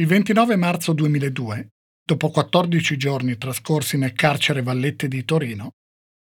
[0.00, 1.72] Il 29 marzo 2002,
[2.02, 5.72] dopo 14 giorni trascorsi nel carcere Vallette di Torino,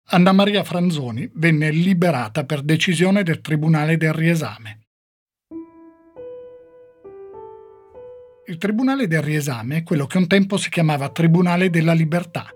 [0.07, 4.79] Anna Maria Franzoni venne liberata per decisione del Tribunale del riesame.
[8.47, 12.49] Il Tribunale del riesame è quello che un tempo si chiamava Tribunale della libertà.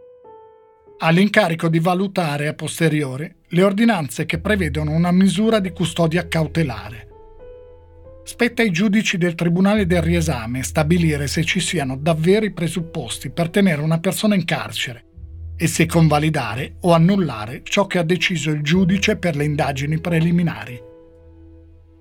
[0.97, 7.10] Ha l'incarico di valutare a posteriore le ordinanze che prevedono una misura di custodia cautelare.
[8.31, 13.49] Spetta ai giudici del Tribunale del riesame stabilire se ci siano davvero i presupposti per
[13.49, 15.03] tenere una persona in carcere
[15.57, 20.81] e se convalidare o annullare ciò che ha deciso il giudice per le indagini preliminari.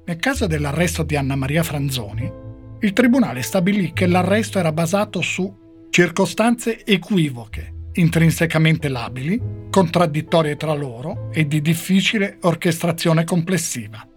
[0.07, 2.33] Nel caso dell'arresto di Anna Maria Franzoni,
[2.79, 5.53] il Tribunale stabilì che l'arresto era basato su
[5.91, 14.10] circostanze equivoche, intrinsecamente labili, contraddittorie tra loro e di difficile orchestrazione complessiva.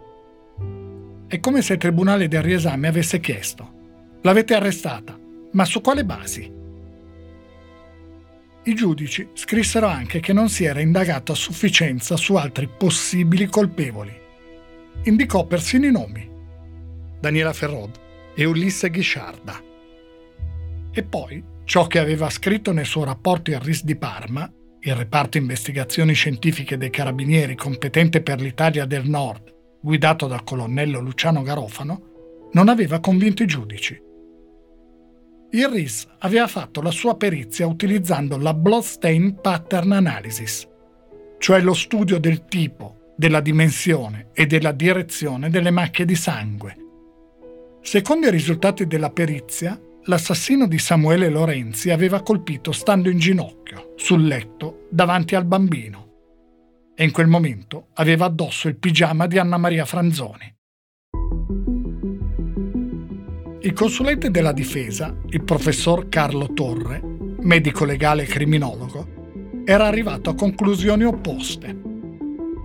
[1.33, 5.17] È come se il Tribunale del riesame avesse chiesto L'avete arrestata,
[5.53, 6.51] ma su quale basi?
[8.65, 14.15] I giudici scrissero anche che non si era indagato a sufficienza su altri possibili colpevoli.
[15.05, 16.29] Indicò persino i nomi.
[17.19, 17.99] Daniela Ferrod,
[18.35, 19.59] e Ulisse Ghisciarda.
[20.91, 24.47] E poi ciò che aveva scritto nel suo rapporto il RIS di Parma,
[24.81, 29.52] il reparto investigazioni scientifiche dei carabinieri competente per l'Italia del Nord,
[29.83, 34.01] guidato dal colonnello Luciano Garofano, non aveva convinto i giudici.
[35.51, 40.67] Il RIS aveva fatto la sua perizia utilizzando la Bloodstain Pattern Analysis,
[41.37, 46.77] cioè lo studio del tipo, della dimensione e della direzione delle macchie di sangue,
[47.83, 54.25] Secondo i risultati della perizia, l'assassino di Samuele Lorenzi aveva colpito stando in ginocchio, sul
[54.25, 56.12] letto, davanti al bambino.
[56.95, 60.55] E in quel momento aveva addosso il pigiama di Anna Maria Franzoni.
[63.61, 67.01] Il consulente della difesa, il professor Carlo Torre,
[67.39, 71.75] medico legale e criminologo, era arrivato a conclusioni opposte.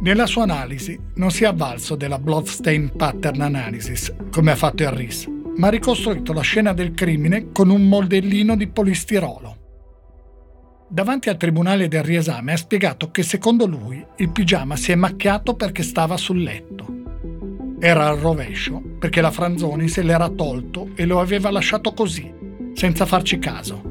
[0.01, 4.91] Nella sua analisi non si è avvalso della Bloodstain Pattern Analysis, come ha fatto il
[5.57, 9.68] ma ha ricostruito la scena del crimine con un moldellino di polistirolo.
[10.91, 15.55] Davanti al tribunale del riesame ha spiegato che secondo lui il pigiama si è macchiato
[15.55, 16.87] perché stava sul letto.
[17.79, 22.33] Era al rovescio perché la Franzoni se l'era tolto e lo aveva lasciato così,
[22.73, 23.83] senza farci caso.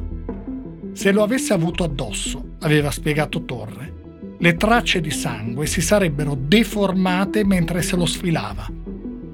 [0.93, 3.93] Se lo avesse avuto addosso, aveva spiegato Torre,
[4.39, 8.67] le tracce di sangue si sarebbero deformate mentre se lo sfilava.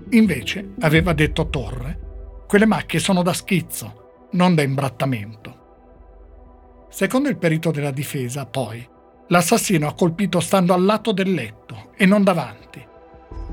[0.10, 2.00] Invece, aveva detto Torre,
[2.46, 5.62] quelle macchie sono da schizzo, non da imbrattamento.
[6.94, 8.88] Secondo il perito della difesa, poi,
[9.30, 12.86] l'assassino ha colpito stando al lato del letto e non davanti.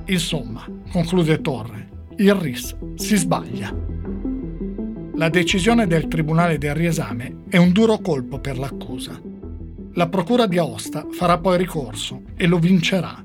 [0.05, 3.75] Insomma, conclude Torre, il RIS si sbaglia.
[5.15, 9.19] La decisione del Tribunale del riesame è un duro colpo per l'accusa.
[9.95, 13.25] La Procura di Aosta farà poi ricorso e lo vincerà.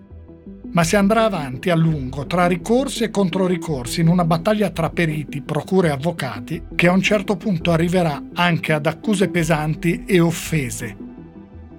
[0.76, 5.42] Ma si andrà avanti a lungo tra ricorsi e controricorsi in una battaglia tra periti,
[5.42, 10.98] procure e avvocati che a un certo punto arriverà anche ad accuse pesanti e offese.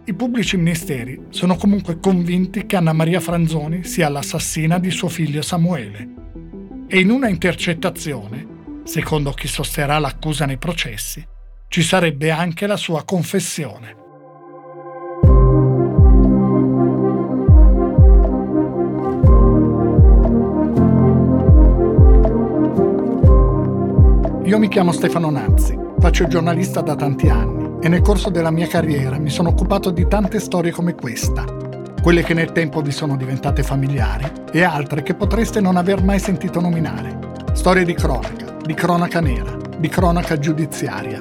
[0.02, 5.42] I pubblici ministeri sono comunque convinti che Anna Maria Franzoni sia l'assassina di suo figlio
[5.42, 6.08] Samuele.
[6.86, 8.46] E in una intercettazione,
[8.84, 11.22] secondo chi sosterrà l'accusa nei processi,
[11.68, 14.04] ci sarebbe anche la sua confessione.
[24.46, 28.52] Io mi chiamo Stefano Nazzi, faccio il giornalista da tanti anni e nel corso della
[28.52, 31.44] mia carriera mi sono occupato di tante storie come questa,
[32.00, 36.20] quelle che nel tempo vi sono diventate familiari e altre che potreste non aver mai
[36.20, 37.18] sentito nominare.
[37.54, 41.20] Storie di cronaca, di cronaca nera, di cronaca giudiziaria.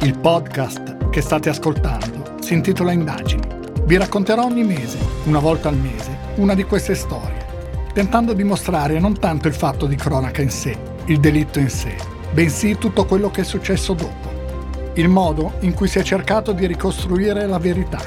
[0.00, 3.46] Il podcast che state ascoltando si intitola Indagini.
[3.84, 4.96] Vi racconterò ogni mese,
[5.26, 7.44] una volta al mese, una di queste storie,
[7.92, 12.12] tentando di mostrare non tanto il fatto di cronaca in sé, il delitto in sé,
[12.34, 16.66] bensì tutto quello che è successo dopo, il modo in cui si è cercato di
[16.66, 18.00] ricostruire la verità,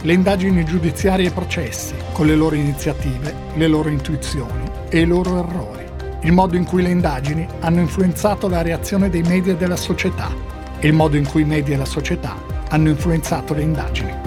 [0.00, 5.38] le indagini giudiziarie e processi, con le loro iniziative, le loro intuizioni e i loro
[5.38, 5.84] errori,
[6.22, 10.32] il modo in cui le indagini hanno influenzato la reazione dei media e della società,
[10.78, 12.34] e il modo in cui i media e la società
[12.70, 14.19] hanno influenzato le indagini.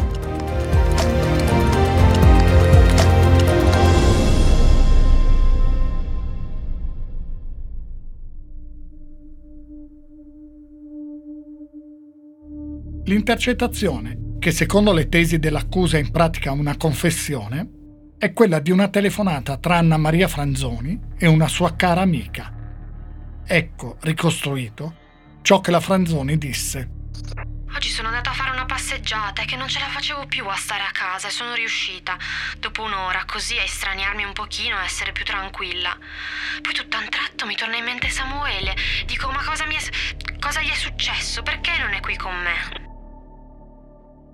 [13.14, 18.88] L'intercettazione, che secondo le tesi dell'accusa è in pratica una confessione, è quella di una
[18.88, 22.52] telefonata tra Anna Maria Franzoni e una sua cara amica.
[23.46, 24.96] Ecco, ricostruito,
[25.44, 26.90] ciò che la Franzoni disse.
[27.76, 30.56] Oggi sono andata a fare una passeggiata e che non ce la facevo più a
[30.56, 32.18] stare a casa e sono riuscita,
[32.58, 35.96] dopo un'ora, così a estraniarmi un pochino e essere più tranquilla.
[36.64, 38.76] Poi tutto a un tratto mi torna in mente Samuele.
[39.06, 41.44] Dico, ma cosa, è, cosa gli è successo?
[41.44, 42.83] Perché non è qui con me?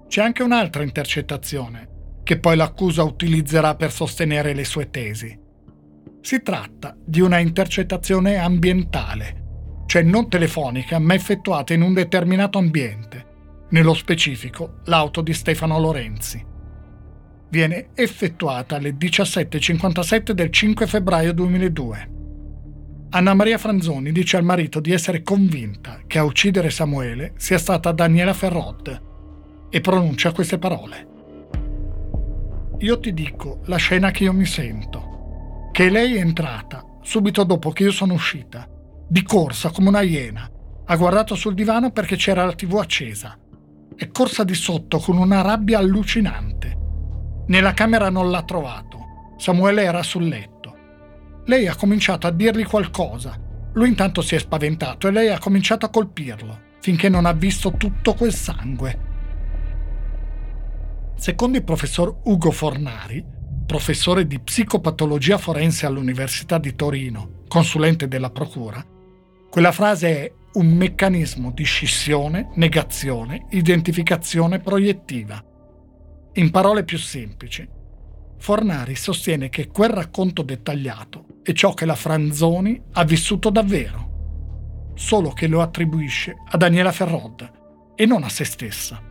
[0.10, 5.40] C'è anche un'altra intercettazione, che poi l'accusa utilizzerà per sostenere le sue tesi.
[6.20, 13.26] Si tratta di una intercettazione ambientale, cioè non telefonica, ma effettuata in un determinato ambiente,
[13.70, 16.44] nello specifico l'auto di Stefano Lorenzi.
[17.52, 22.12] Viene effettuata alle 17.57 del 5 febbraio 2002.
[23.12, 27.92] Anna Maria Franzoni dice al marito di essere convinta che a uccidere Samuele sia stata
[27.92, 29.09] Daniela Ferrot,
[29.70, 31.08] e pronuncia queste parole.
[32.80, 37.72] Io ti dico la scena che io mi sento, che lei è entrata subito dopo
[37.72, 38.68] che io sono uscita,
[39.08, 40.50] di corsa come una iena,
[40.86, 43.38] ha guardato sul divano perché c'era la tv accesa,
[43.96, 46.78] è corsa di sotto con una rabbia allucinante.
[47.48, 50.78] Nella camera non l'ha trovato, Samuele era sul letto.
[51.46, 53.38] Lei ha cominciato a dirgli qualcosa,
[53.74, 57.74] lui intanto si è spaventato e lei ha cominciato a colpirlo, finché non ha visto
[57.74, 59.08] tutto quel sangue
[61.20, 63.22] Secondo il professor Ugo Fornari,
[63.66, 68.82] professore di psicopatologia forense all'Università di Torino, consulente della Procura,
[69.50, 75.44] quella frase è un meccanismo di scissione, negazione, identificazione proiettiva.
[76.36, 77.68] In parole più semplici,
[78.38, 85.32] Fornari sostiene che quel racconto dettagliato è ciò che la Franzoni ha vissuto davvero, solo
[85.32, 87.52] che lo attribuisce a Daniela Ferrod
[87.94, 89.09] e non a se stessa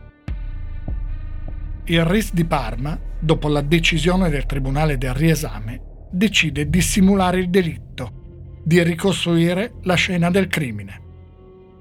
[1.89, 5.81] il RIS di Parma, dopo la decisione del Tribunale del riesame,
[6.11, 11.01] decide di simulare il delitto, di ricostruire la scena del crimine,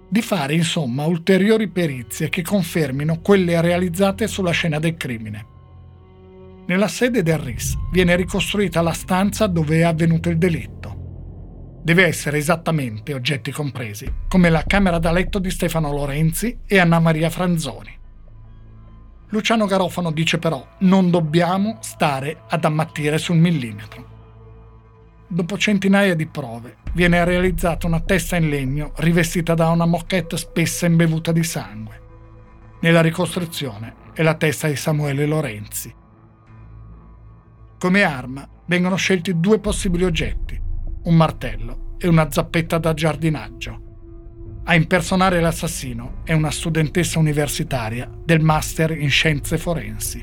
[0.09, 5.47] di fare insomma ulteriori perizie che confermino quelle realizzate sulla scena del crimine.
[6.67, 11.81] Nella sede del RIS viene ricostruita la stanza dove è avvenuto il delitto.
[11.83, 16.99] Deve essere esattamente, oggetti compresi, come la camera da letto di Stefano Lorenzi e Anna
[16.99, 17.97] Maria Franzoni.
[19.31, 24.17] Luciano Garofano dice però non dobbiamo stare ad ammattire sul millimetro.
[25.27, 30.87] Dopo centinaia di prove viene realizzata una testa in legno rivestita da una moquette spessa
[30.87, 32.01] imbevuta di sangue.
[32.81, 35.95] Nella ricostruzione è la testa di Samuele Lorenzi.
[37.79, 40.59] Come arma vengono scelti due possibili oggetti,
[41.03, 43.88] un martello e una zappetta da giardinaggio.
[44.71, 50.23] A impersonare l'assassino è una studentessa universitaria del Master in Scienze Forensi.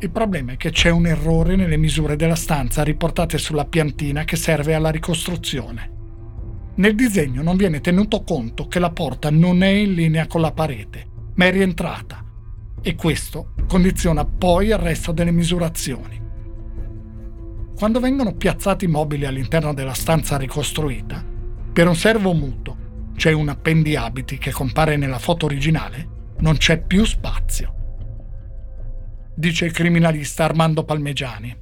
[0.00, 4.36] Il problema è che c'è un errore nelle misure della stanza riportate sulla piantina che
[4.36, 5.90] serve alla ricostruzione.
[6.74, 10.52] Nel disegno non viene tenuto conto che la porta non è in linea con la
[10.52, 12.22] parete, ma è rientrata
[12.82, 16.20] e questo condiziona poi il resto delle misurazioni.
[17.74, 21.24] Quando vengono piazzati i mobili all'interno della stanza ricostruita,
[21.72, 22.79] per un servo muto
[23.20, 27.74] c'è un appendiabiti che compare nella foto originale, non c'è più spazio.
[29.36, 31.54] Dice il criminalista Armando Palmegiani.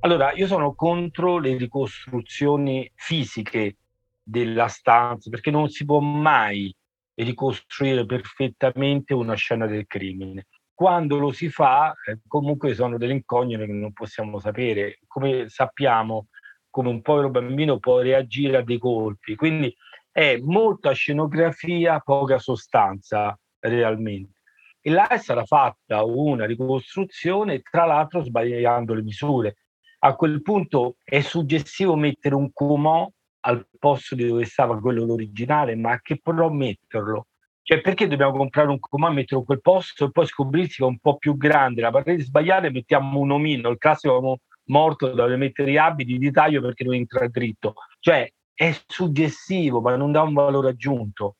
[0.00, 3.76] Allora, io sono contro le ricostruzioni fisiche
[4.22, 6.74] della stanza perché non si può mai
[7.16, 10.46] ricostruire perfettamente una scena del crimine.
[10.72, 14.98] Quando lo si fa, eh, comunque sono delle incognite che non possiamo sapere.
[15.06, 16.28] Come sappiamo,
[16.70, 19.34] come un povero bambino può reagire a dei colpi.
[19.34, 19.76] Quindi
[20.16, 24.40] è molta scenografia, poca sostanza realmente.
[24.80, 29.56] E là è stata fatta una ricostruzione, tra l'altro sbagliando le misure.
[29.98, 33.06] A quel punto è suggestivo mettere un Comò
[33.40, 37.26] al posto di dove stava quello originale, ma che però metterlo?
[37.60, 40.84] Cioè, perché dobbiamo comprare un Comò e metterlo in quel posto e poi scoprirsi che
[40.84, 45.08] è un po' più grande la parete sbagliata e mettiamo un omino, il classico morto
[45.08, 47.74] dove mettere gli abiti di taglio perché non entra dritto.
[48.00, 51.36] Cioè, è suggestivo, ma non dà un valore aggiunto.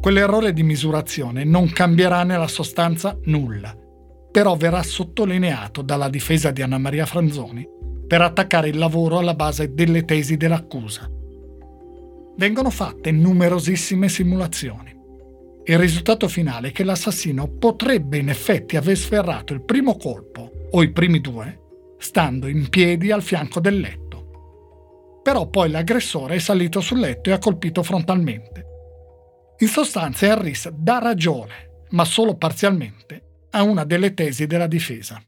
[0.00, 3.76] Quell'errore di misurazione non cambierà nella sostanza nulla,
[4.30, 7.66] però verrà sottolineato dalla difesa di Anna Maria Franzoni
[8.06, 11.10] per attaccare il lavoro alla base delle tesi dell'accusa.
[12.36, 14.92] Vengono fatte numerosissime simulazioni.
[15.64, 20.82] Il risultato finale è che l'assassino potrebbe in effetti aver sferrato il primo colpo, o
[20.82, 21.60] i primi due,
[21.98, 25.20] stando in piedi al fianco del letto.
[25.22, 28.66] Però poi l'aggressore è salito sul letto e ha colpito frontalmente.
[29.58, 35.22] In sostanza Harris dà ragione, ma solo parzialmente, a una delle tesi della difesa.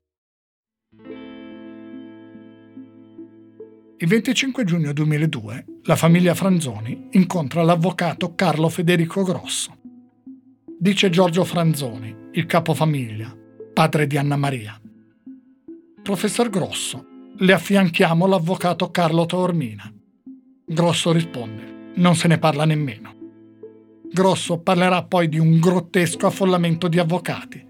[3.99, 9.75] Il 25 giugno 2002 la famiglia Franzoni incontra l'avvocato Carlo Federico Grosso.
[10.78, 13.35] Dice Giorgio Franzoni, il capofamiglia,
[13.73, 14.78] padre di Anna Maria.
[16.06, 17.04] Professor Grosso,
[17.38, 19.92] le affianchiamo l'avvocato Carlo Taormina.
[20.64, 23.12] Grosso risponde, non se ne parla nemmeno.
[24.12, 27.60] Grosso parlerà poi di un grottesco affollamento di avvocati.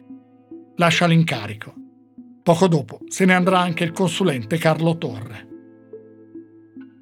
[0.74, 1.72] Lascia l'incarico.
[2.42, 5.48] Poco dopo se ne andrà anche il consulente Carlo Torre.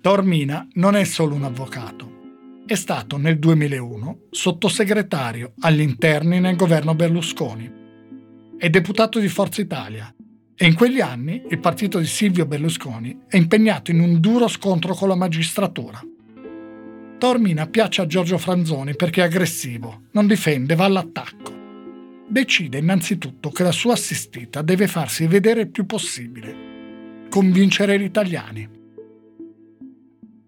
[0.03, 2.13] Taormina non è solo un avvocato.
[2.65, 7.69] È stato nel 2001 sottosegretario agli interni nel governo Berlusconi.
[8.57, 10.15] È deputato di Forza Italia
[10.57, 14.95] e in quegli anni il partito di Silvio Berlusconi è impegnato in un duro scontro
[14.95, 16.01] con la magistratura.
[17.19, 21.53] Taormina piace a Giorgio Franzoni perché è aggressivo, non difende, va all'attacco.
[22.27, 28.83] Decide innanzitutto che la sua assistita deve farsi vedere il più possibile, convincere gli italiani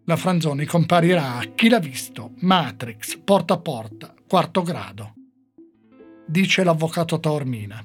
[0.09, 5.15] la Franzoni comparirà a Chi l'ha visto, Matrix, Porta a Porta, quarto grado.
[6.25, 7.85] Dice l'avvocato Taormina.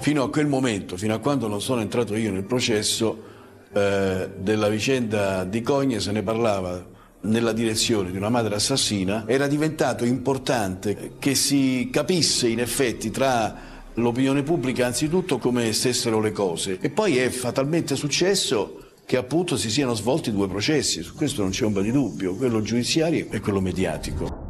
[0.00, 3.22] Fino a quel momento, fino a quando non sono entrato io nel processo,
[3.70, 6.82] eh, della vicenda di Cogne se ne parlava
[7.22, 13.54] nella direzione di una madre assassina, era diventato importante che si capisse in effetti tra
[13.92, 16.78] l'opinione pubblica anzitutto come stessero le cose.
[16.80, 21.50] E poi è fatalmente successo che appunto si siano svolti due processi, su questo non
[21.50, 24.49] c'è ombra di dubbio, quello giudiziario e quello mediatico.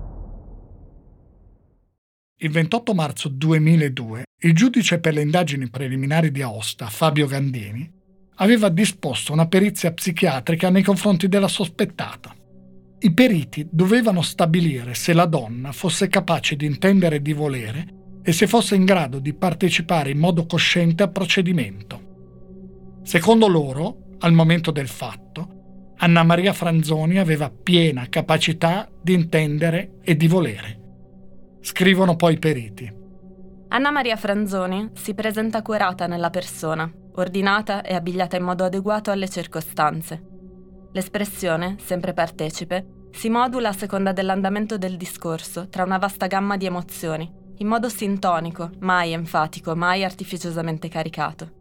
[2.42, 7.86] Il 28 marzo 2002 il giudice per le indagini preliminari di Aosta, Fabio Gandini,
[8.36, 12.34] aveva disposto una perizia psichiatrica nei confronti della sospettata.
[13.00, 18.46] I periti dovevano stabilire se la donna fosse capace di intendere di volere e se
[18.46, 23.00] fosse in grado di partecipare in modo cosciente al procedimento.
[23.02, 30.16] Secondo loro, al momento del fatto, Anna Maria Franzoni aveva piena capacità di intendere e
[30.16, 30.79] di volere.
[31.60, 32.92] Scrivono poi i periti.
[33.68, 39.28] Anna Maria Franzoni si presenta curata nella persona, ordinata e abbigliata in modo adeguato alle
[39.28, 40.22] circostanze.
[40.92, 46.66] L'espressione, sempre partecipe, si modula a seconda dell'andamento del discorso tra una vasta gamma di
[46.66, 51.58] emozioni, in modo sintonico, mai enfatico, mai artificiosamente caricato.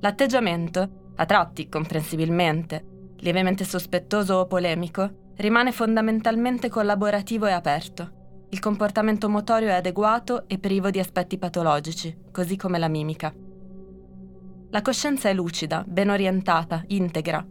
[0.00, 8.20] L'atteggiamento a tratti comprensibilmente, lievemente sospettoso o polemico, rimane fondamentalmente collaborativo e aperto.
[8.52, 13.32] Il comportamento motorio è adeguato e privo di aspetti patologici, così come la mimica.
[14.68, 17.42] La coscienza è lucida, ben orientata, integra.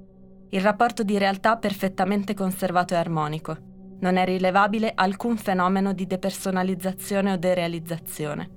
[0.50, 3.58] Il rapporto di realtà perfettamente conservato e armonico.
[4.00, 8.50] Non è rilevabile alcun fenomeno di depersonalizzazione o derealizzazione.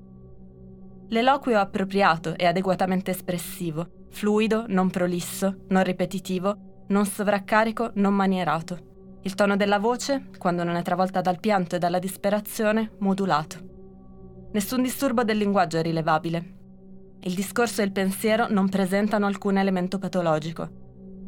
[1.09, 8.93] L'eloquio appropriato e adeguatamente espressivo fluido, non prolisso, non ripetitivo, non sovraccarico, non manierato.
[9.27, 13.57] Il tono della voce, quando non è travolta dal pianto e dalla disperazione, modulato.
[14.53, 16.53] Nessun disturbo del linguaggio è rilevabile.
[17.21, 20.69] Il discorso e il pensiero non presentano alcun elemento patologico.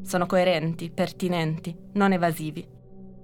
[0.02, 2.68] Sono coerenti, pertinenti, non evasivi.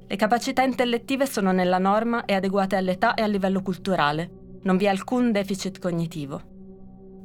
[0.06, 4.30] Le capacità intellettive sono nella norma e adeguate all'età e al livello culturale.
[4.62, 6.40] Non vi è alcun deficit cognitivo.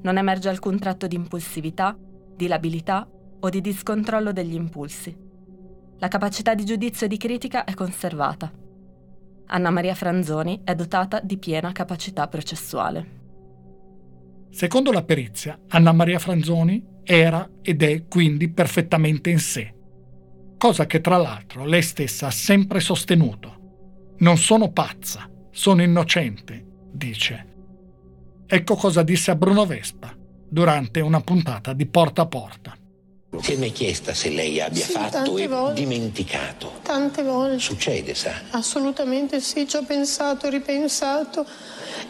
[0.01, 3.07] Non emerge alcun tratto di impulsività, di labilità
[3.39, 5.26] o di discontrollo degli impulsi.
[5.99, 8.51] La capacità di giudizio e di critica è conservata.
[9.47, 13.15] Anna Maria Franzoni è dotata di piena capacità processuale.
[14.51, 19.73] Secondo la perizia, Anna Maria Franzoni era ed è quindi perfettamente in sé,
[20.57, 24.15] cosa che tra l'altro lei stessa ha sempre sostenuto.
[24.19, 27.55] Non sono pazza, sono innocente, dice.
[28.45, 30.15] Ecco cosa disse a Bruno Vespa,
[30.47, 32.76] durante una puntata di Porta a Porta.
[33.41, 35.81] Si è mai chiesta se lei abbia sì, fatto e volte.
[35.81, 36.79] dimenticato?
[36.81, 37.59] Tante volte.
[37.59, 38.31] Succede, sa?
[38.51, 41.45] Assolutamente sì, ci ho pensato, ripensato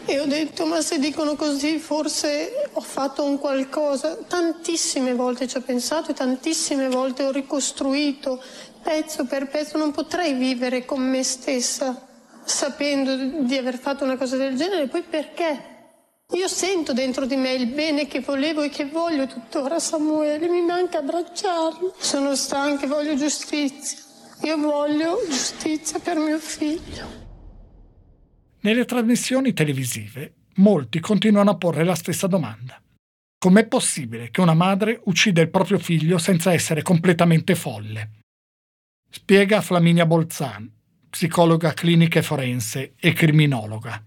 [0.04, 4.16] e ho detto ma se dicono così forse ho fatto un qualcosa.
[4.28, 8.40] Tantissime volte ci ho pensato e tantissime volte ho ricostruito
[8.80, 9.76] pezzo per pezzo.
[9.76, 12.06] Non potrei vivere con me stessa
[12.44, 14.86] sapendo di aver fatto una cosa del genere.
[14.86, 15.77] Poi perché?
[16.34, 20.60] Io sento dentro di me il bene che volevo e che voglio tuttora Samuele, mi
[20.60, 21.94] manca abbracciarlo.
[21.98, 23.98] Sono stanca e voglio giustizia.
[24.42, 27.26] Io voglio giustizia per mio figlio.
[28.60, 32.78] Nelle trasmissioni televisive molti continuano a porre la stessa domanda.
[33.38, 38.20] Com'è possibile che una madre uccida il proprio figlio senza essere completamente folle?
[39.10, 40.70] Spiega Flaminia Bolzan,
[41.08, 44.02] psicologa clinica e forense e criminologa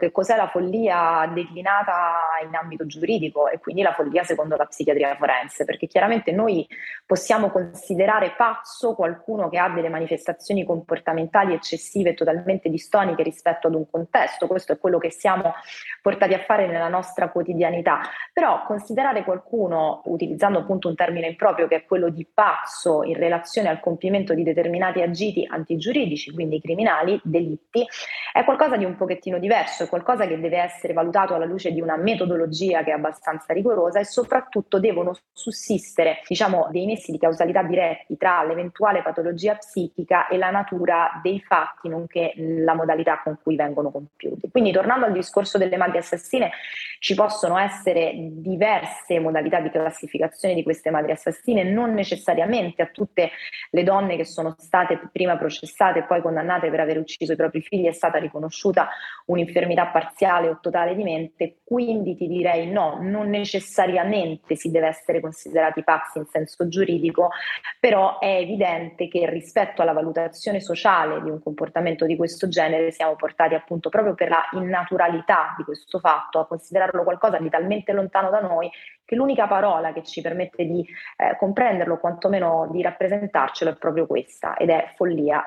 [0.00, 5.14] che cos'è la follia declinata in ambito giuridico e quindi la follia secondo la psichiatria
[5.16, 6.66] forense, perché chiaramente noi
[7.04, 13.74] possiamo considerare pazzo qualcuno che ha delle manifestazioni comportamentali eccessive e totalmente distoniche rispetto ad
[13.74, 15.54] un contesto, questo è quello che siamo
[16.00, 18.00] portati a fare nella nostra quotidianità,
[18.32, 23.68] però considerare qualcuno, utilizzando appunto un termine improprio che è quello di pazzo in relazione
[23.68, 27.86] al compimento di determinati agiti antigiuridici, quindi criminali, delitti,
[28.32, 31.96] è qualcosa di un pochettino diverso qualcosa che deve essere valutato alla luce di una
[31.96, 38.16] metodologia che è abbastanza rigorosa e soprattutto devono sussistere diciamo, dei nessi di causalità diretti
[38.16, 43.90] tra l'eventuale patologia psichica e la natura dei fatti, nonché la modalità con cui vengono
[43.90, 44.50] compiuti.
[44.50, 46.50] Quindi tornando al discorso delle madri assassine,
[46.98, 53.30] ci possono essere diverse modalità di classificazione di queste madri assassine, non necessariamente a tutte
[53.70, 57.60] le donne che sono state prima processate e poi condannate per aver ucciso i propri
[57.62, 58.88] figli è stata riconosciuta
[59.26, 64.88] un'infermità infermità parziale o totale di mente, quindi ti direi no, non necessariamente si deve
[64.88, 67.30] essere considerati pazzi in senso giuridico,
[67.78, 73.16] però è evidente che rispetto alla valutazione sociale di un comportamento di questo genere siamo
[73.16, 78.28] portati appunto proprio per la innaturalità di questo fatto a considerarlo qualcosa di talmente lontano
[78.28, 78.70] da noi
[79.02, 80.86] che l'unica parola che ci permette di
[81.16, 85.42] eh, comprenderlo, quantomeno di rappresentarcelo, è proprio questa ed è follia.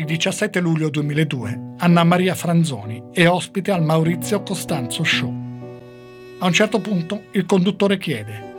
[0.00, 5.30] Il 17 luglio 2002 Anna Maria Franzoni è ospite al Maurizio Costanzo Show.
[6.38, 8.54] A un certo punto il conduttore chiede: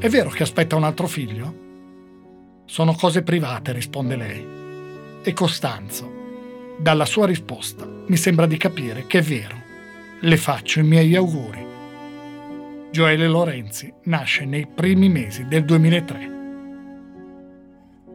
[0.00, 1.54] È vero che aspetta un altro figlio?
[2.64, 4.44] Sono cose private, risponde lei.
[5.22, 6.10] E Costanzo,
[6.76, 9.54] dalla sua risposta, mi sembra di capire che è vero.
[10.22, 11.64] Le faccio i miei auguri.
[12.90, 16.39] Gioele Lorenzi nasce nei primi mesi del 2003.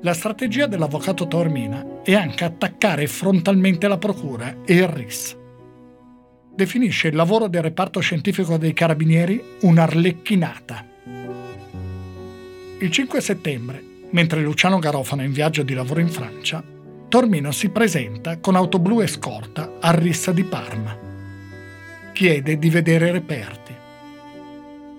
[0.05, 5.35] La strategia dell'avvocato Taormina è anche attaccare frontalmente la Procura e il RIS.
[6.53, 10.85] Definisce il lavoro del reparto scientifico dei carabinieri un'arlecchinata.
[12.81, 16.63] Il 5 settembre, mentre Luciano Garofano è in viaggio di lavoro in Francia,
[17.09, 20.95] Tormino si presenta con auto blu e scorta a Rissa di Parma.
[22.13, 23.73] Chiede di vedere i reperti.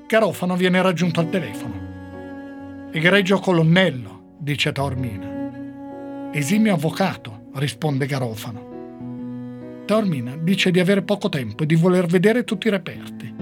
[0.09, 2.89] Garofano viene raggiunto al telefono.
[2.91, 4.16] Egregio colonnello,
[4.47, 6.31] dice Taormina.
[6.33, 9.83] Esimio avvocato, risponde Garofano.
[9.87, 13.35] Taormina dice di avere poco tempo e di voler vedere tutti i reperti.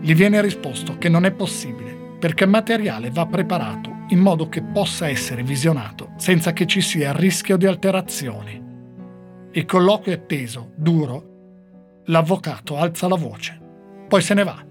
[0.00, 4.62] Gli viene risposto che non è possibile perché il materiale va preparato in modo che
[4.62, 8.62] possa essere visionato senza che ci sia rischio di alterazioni.
[9.50, 12.02] Il colloquio è teso, duro.
[12.04, 13.60] L'avvocato alza la voce.
[14.06, 14.64] Poi se ne va.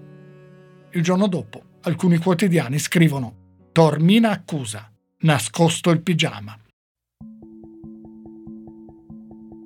[0.92, 3.40] Il giorno dopo alcuni quotidiani scrivono
[3.72, 4.91] Tormina accusa
[5.22, 6.56] nascosto il pigiama.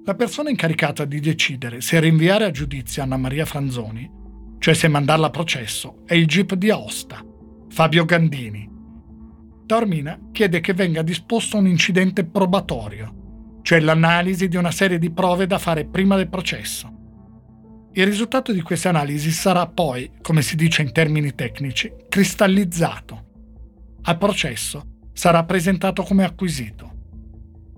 [0.05, 4.09] La persona incaricata di decidere se rinviare a giudizio Anna Maria Franzoni,
[4.59, 7.25] cioè se mandarla a processo, è il GIP di Aosta,
[7.71, 8.69] Fabio Gandini.
[9.65, 15.47] Taormina chiede che venga disposto un incidente probatorio, cioè l'analisi di una serie di prove
[15.47, 16.93] da fare prima del processo.
[17.95, 23.25] Il risultato di queste analisi sarà poi, come si dice in termini tecnici, cristallizzato.
[24.03, 26.93] Al processo sarà presentato come acquisito.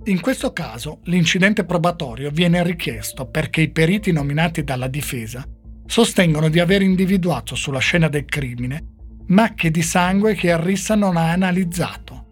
[0.06, 5.46] In questo caso l'incidente probatorio viene richiesto perché i periti nominati dalla difesa
[5.86, 8.96] sostengono di aver individuato sulla scena del crimine
[9.28, 12.26] macchie di sangue che Arrissa non ha analizzato.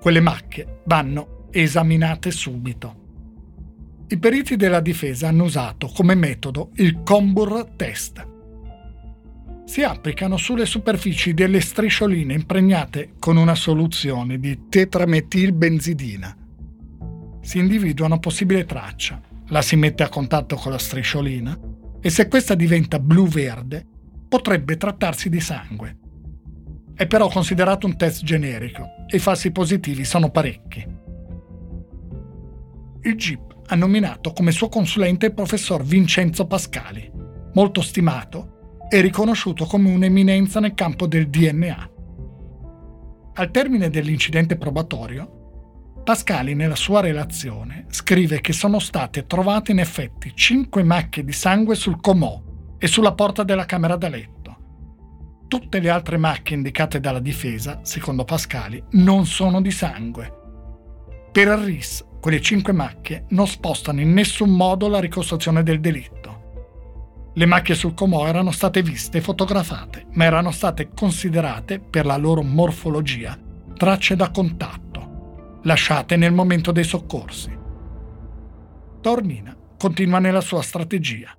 [0.00, 2.98] Quelle macchie vanno esaminate subito.
[4.08, 8.26] I periti della difesa hanno usato come metodo il Combur test,
[9.70, 16.36] si applicano sulle superfici delle striscioline impregnate con una soluzione di tetrametilbenzidina.
[17.40, 21.56] Si individua una possibile traccia, la si mette a contatto con la strisciolina
[22.00, 23.86] e se questa diventa blu-verde
[24.28, 25.98] potrebbe trattarsi di sangue.
[26.92, 30.84] È però considerato un test generico e i falsi positivi sono parecchi.
[33.02, 37.08] Il GIP ha nominato come suo consulente il professor Vincenzo Pascali,
[37.52, 38.58] molto stimato
[38.90, 41.90] è riconosciuto come un'eminenza nel campo del DNA.
[43.34, 50.32] Al termine dell'incidente probatorio, Pascali nella sua relazione scrive che sono state trovate in effetti
[50.34, 52.42] cinque macchie di sangue sul comò
[52.78, 54.56] e sulla porta della camera da letto.
[55.46, 60.32] Tutte le altre macchie indicate dalla difesa, secondo Pascali, non sono di sangue.
[61.30, 66.19] Per il RIS, quelle cinque macchie non spostano in nessun modo la ricostruzione del delitto.
[67.32, 72.16] Le macchie sul comò erano state viste e fotografate, ma erano state considerate, per la
[72.16, 73.38] loro morfologia,
[73.76, 77.56] tracce da contatto, lasciate nel momento dei soccorsi.
[79.00, 81.34] Tornina continua nella sua strategia.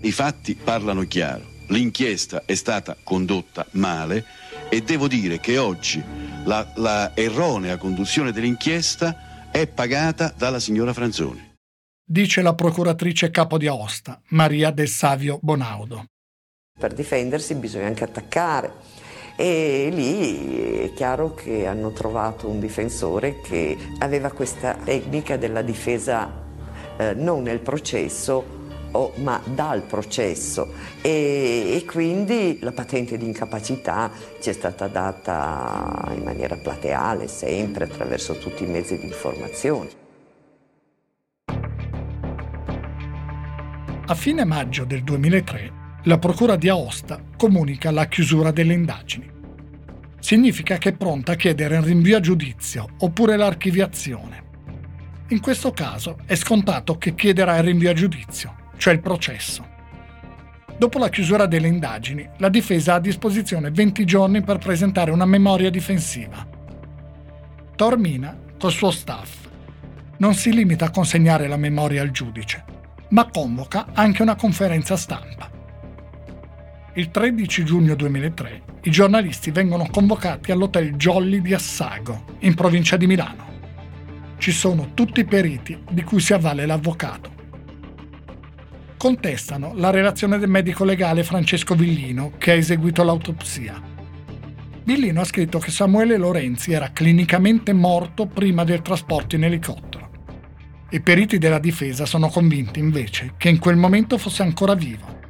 [0.00, 1.56] I fatti parlano chiaro.
[1.70, 4.24] L'inchiesta è stata condotta male
[4.70, 6.02] e devo dire che oggi
[6.44, 11.47] la, la erronea conduzione dell'inchiesta è pagata dalla signora Franzoni
[12.10, 16.06] dice la procuratrice capo di Aosta, Maria del Savio Bonaudo.
[16.78, 18.72] Per difendersi bisogna anche attaccare
[19.36, 26.46] e lì è chiaro che hanno trovato un difensore che aveva questa tecnica della difesa
[26.96, 28.56] eh, non nel processo
[28.92, 36.10] Oh, ma dal processo e, e, quindi la patente di incapacità ci è stata data
[36.14, 39.97] in maniera plateale sempre attraverso tutti i mezzi di informazione.
[44.10, 45.72] A fine maggio del 2003
[46.04, 49.30] la Procura di Aosta comunica la chiusura delle indagini.
[50.18, 54.44] Significa che è pronta a chiedere il rinvio a giudizio oppure l'archiviazione.
[55.28, 59.66] In questo caso è scontato che chiederà il rinvio a giudizio, cioè il processo.
[60.78, 65.26] Dopo la chiusura delle indagini, la difesa ha a disposizione 20 giorni per presentare una
[65.26, 66.48] memoria difensiva.
[67.76, 69.48] Tormina, col suo staff,
[70.16, 72.76] non si limita a consegnare la memoria al giudice,
[73.10, 75.50] ma convoca anche una conferenza stampa.
[76.94, 83.06] Il 13 giugno 2003 i giornalisti vengono convocati all'hotel Jolly di Assago, in provincia di
[83.06, 83.46] Milano.
[84.38, 87.36] Ci sono tutti i periti di cui si avvale l'avvocato.
[88.96, 93.80] Contestano la relazione del medico legale Francesco Villino che ha eseguito l'autopsia.
[94.82, 100.07] Villino ha scritto che Samuele Lorenzi era clinicamente morto prima del trasporto in elicottero.
[100.90, 105.20] I periti della difesa sono convinti invece che in quel momento fosse ancora vivo.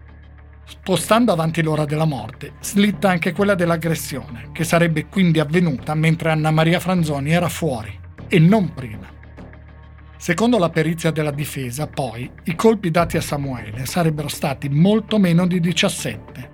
[0.65, 6.53] Spostando avanti l'ora della morte, slitta anche quella dell'aggressione, che sarebbe quindi avvenuta mentre Anna
[6.53, 7.93] Maria Franzoni era fuori,
[8.29, 9.09] e non prima.
[10.17, 15.45] Secondo la perizia della difesa, poi, i colpi dati a Samuele sarebbero stati molto meno
[15.45, 16.51] di 17.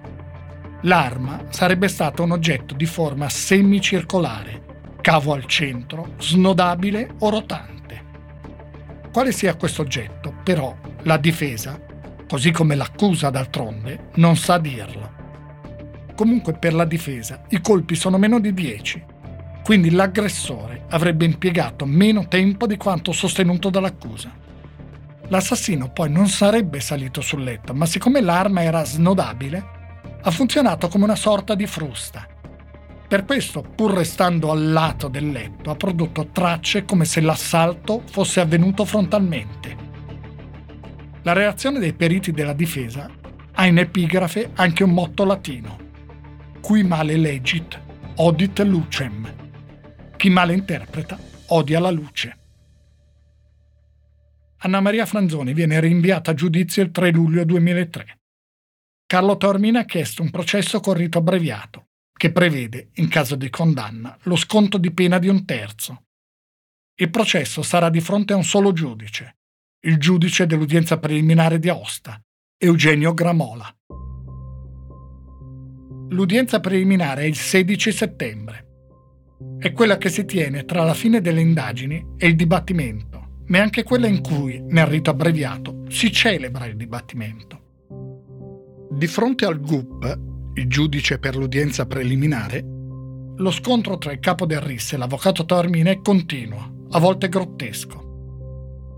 [0.83, 4.63] L'arma sarebbe stata un oggetto di forma semicircolare,
[5.03, 7.74] cavo al centro, snodabile o rotante.
[9.15, 11.81] Quale sia questo oggetto, però, la difesa,
[12.29, 15.09] così come l'accusa d'altronde, non sa dirlo.
[16.17, 19.05] Comunque per la difesa i colpi sono meno di 10,
[19.63, 24.33] quindi l'aggressore avrebbe impiegato meno tempo di quanto sostenuto dall'accusa.
[25.29, 29.65] L'assassino poi non sarebbe salito sul letto, ma siccome l'arma era snodabile,
[30.23, 32.34] ha funzionato come una sorta di frusta
[33.15, 38.41] per questo, pur restando al lato del letto, ha prodotto tracce come se l'assalto fosse
[38.41, 39.77] avvenuto frontalmente.
[41.23, 43.09] La reazione dei periti della difesa
[43.53, 45.79] ha in epigrafe anche un motto latino:
[46.61, 47.81] Qui male legit,
[48.17, 49.33] odit lucem.
[50.17, 51.17] Chi male interpreta,
[51.51, 52.39] odia la luce.
[54.57, 58.19] Anna Maria Franzoni viene rinviata a giudizio il 3 luglio 2003.
[59.07, 61.84] Carlo Tormina ha chiesto un processo con rito abbreviato
[62.25, 66.05] che prevede, in caso di condanna, lo sconto di pena di un terzo.
[66.99, 69.37] Il processo sarà di fronte a un solo giudice,
[69.81, 72.19] il giudice dell'udienza preliminare di Aosta,
[72.57, 73.71] Eugenio Gramola.
[76.09, 78.69] L'udienza preliminare è il 16 settembre.
[79.59, 83.61] È quella che si tiene tra la fine delle indagini e il dibattimento, ma è
[83.61, 87.83] anche quella in cui, nel rito abbreviato, si celebra il dibattimento.
[88.93, 92.65] Di fronte al GUP, il giudice per l'udienza preliminare,
[93.37, 98.03] lo scontro tra il capo del RIS e l'avvocato Tormina è continuo, a volte grottesco.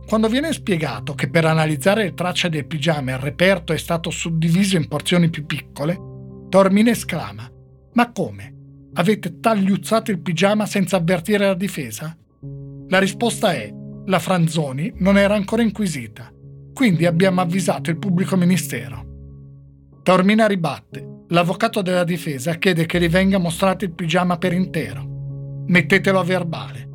[0.07, 4.77] Quando viene spiegato che per analizzare le tracce del pigiama il reperto è stato suddiviso
[4.77, 5.99] in porzioni più piccole,
[6.51, 7.51] Tormina esclama:
[7.95, 8.55] Ma come?
[8.93, 12.17] Avete tagliuzzato il pigiama senza avvertire la difesa?
[12.89, 13.73] La risposta è:
[14.05, 16.31] la Franzoni non era ancora inquisita,
[16.73, 19.05] quindi abbiamo avvisato il pubblico ministero.
[20.03, 25.65] Tormina ribatte: L'avvocato della difesa chiede che gli venga mostrato il pigiama per intero.
[25.67, 26.89] Mettetelo a verbale.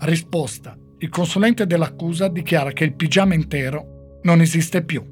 [0.00, 0.76] Risposta.
[0.98, 5.02] Il consulente dell'accusa dichiara che il pigiama intero non esiste più.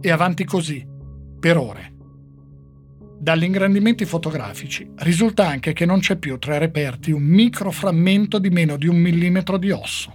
[0.00, 0.86] E avanti così,
[1.40, 1.92] per ore.
[3.18, 8.50] Dagli ingrandimenti fotografici risulta anche che non c'è più tra i reperti un microframmento di
[8.50, 10.14] meno di un millimetro di osso.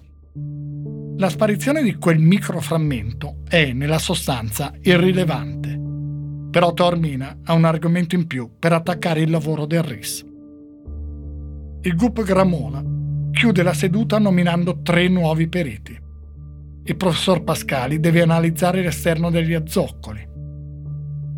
[1.18, 5.79] La sparizione di quel microframmento è, nella sostanza, irrilevante.
[6.52, 10.26] Però Taormina ha un argomento in più per attaccare il lavoro del RIS.
[11.82, 12.84] Il GUP Gramola
[13.32, 15.98] chiude la seduta nominando tre nuovi periti.
[16.84, 20.28] Il professor Pascali deve analizzare l'esterno degli azzoccoli.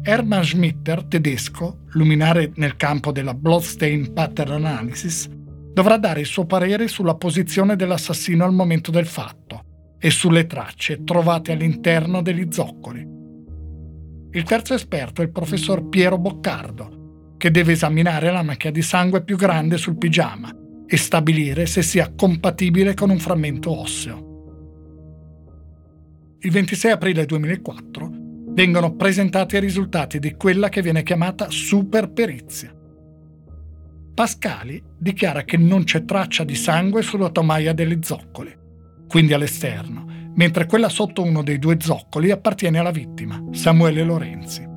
[0.03, 5.27] Hermann Schmitter, tedesco, luminare nel campo della Bloodstain Pattern Analysis,
[5.73, 9.63] dovrà dare il suo parere sulla posizione dell'assassino al momento del fatto
[9.99, 13.20] e sulle tracce trovate all'interno degli zoccoli.
[14.33, 19.23] Il terzo esperto è il professor Piero Boccardo, che deve esaminare la macchia di sangue
[19.23, 20.55] più grande sul pigiama
[20.87, 24.29] e stabilire se sia compatibile con un frammento osseo.
[26.39, 28.09] Il 26 aprile 2004
[28.53, 32.73] vengono presentati i risultati di quella che viene chiamata superperizia.
[34.13, 38.55] Pascali dichiara che non c'è traccia di sangue sulla tomaia degli zoccoli,
[39.09, 44.67] quindi all'esterno, mentre quella sotto uno dei due zoccoli appartiene alla vittima, Samuele Lorenzi.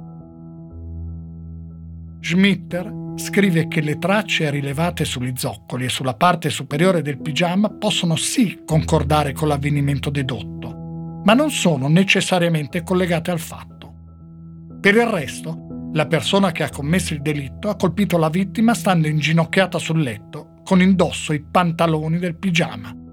[2.21, 8.17] Schmitter scrive che le tracce rilevate sugli zoccoli e sulla parte superiore del pigiama possono
[8.17, 13.93] sì concordare con l'avvenimento dedotto, ma non sono necessariamente collegate al fatto.
[14.81, 19.07] Per il resto, la persona che ha commesso il delitto ha colpito la vittima stando
[19.07, 23.04] inginocchiata sul letto, con indosso i pantaloni del pigiama.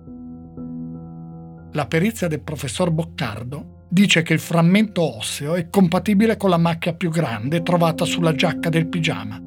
[1.74, 6.94] La perizia del professor Boccardo dice che il frammento osseo è compatibile con la macchia
[6.94, 9.42] più grande trovata sulla giacca del pigiama,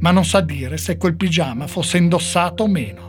[0.00, 3.08] ma non sa dire se quel pigiama fosse indossato o meno.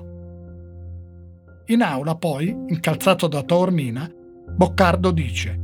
[1.67, 4.08] In aula, poi, incalzato da Taormina,
[4.56, 5.60] Boccardo dice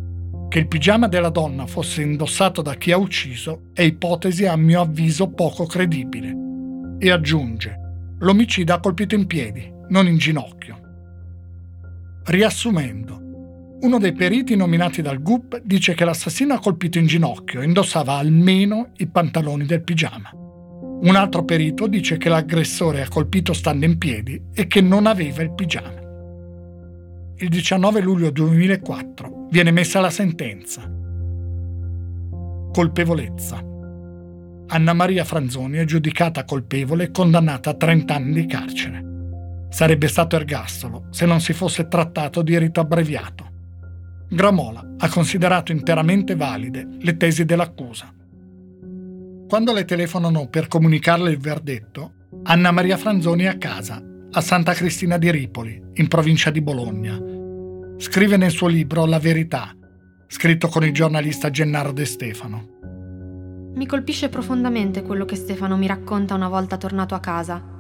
[0.48, 4.82] che il pigiama della donna fosse indossato da chi ha ucciso è ipotesi a mio
[4.82, 6.36] avviso poco credibile.
[6.98, 7.78] E aggiunge,
[8.20, 10.77] l'omicida ha colpito in piedi, non in ginocchio.
[12.28, 17.66] Riassumendo, uno dei periti nominati dal GUP dice che l'assassino ha colpito in ginocchio e
[17.66, 20.30] indossava almeno i pantaloni del pigiama.
[20.34, 25.42] Un altro perito dice che l'aggressore ha colpito stando in piedi e che non aveva
[25.42, 26.06] il pigiama
[27.40, 30.82] il 19 luglio 2004 viene messa la sentenza.
[32.74, 33.64] Colpevolezza.
[34.70, 39.07] Anna Maria Franzoni è giudicata colpevole e condannata a 30 anni di carcere.
[39.70, 43.46] Sarebbe stato ergastolo se non si fosse trattato di rito abbreviato.
[44.30, 48.14] Gramola ha considerato interamente valide le tesi dell'accusa.
[49.48, 54.74] Quando le telefonano per comunicarle il verdetto, Anna Maria Franzoni è a casa a Santa
[54.74, 57.18] Cristina di Ripoli, in provincia di Bologna.
[57.98, 59.74] Scrive nel suo libro La verità,
[60.28, 62.76] scritto con il giornalista Gennaro De Stefano.
[63.74, 67.77] Mi colpisce profondamente quello che Stefano mi racconta una volta tornato a casa.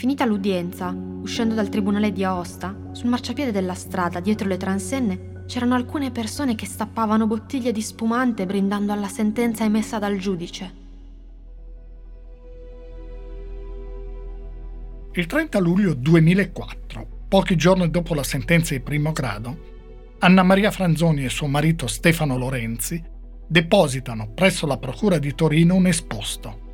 [0.00, 5.74] Finita l'udienza, uscendo dal tribunale di Aosta, sul marciapiede della strada dietro le transenne c'erano
[5.74, 10.74] alcune persone che stappavano bottiglie di spumante brindando alla sentenza emessa dal giudice.
[15.12, 21.26] Il 30 luglio 2004, pochi giorni dopo la sentenza di primo grado, Anna Maria Franzoni
[21.26, 23.04] e suo marito Stefano Lorenzi
[23.46, 26.68] depositano presso la Procura di Torino un esposto.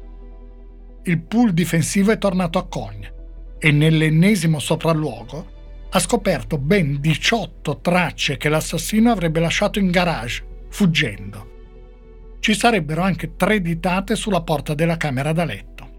[1.03, 3.15] Il pool difensivo è tornato a Cogne
[3.67, 5.55] e nell'ennesimo sopralluogo
[5.91, 11.55] ha scoperto ben 18 tracce che l'assassino avrebbe lasciato in garage, fuggendo.
[12.39, 15.91] Ci sarebbero anche tre ditate sulla porta della camera da letto.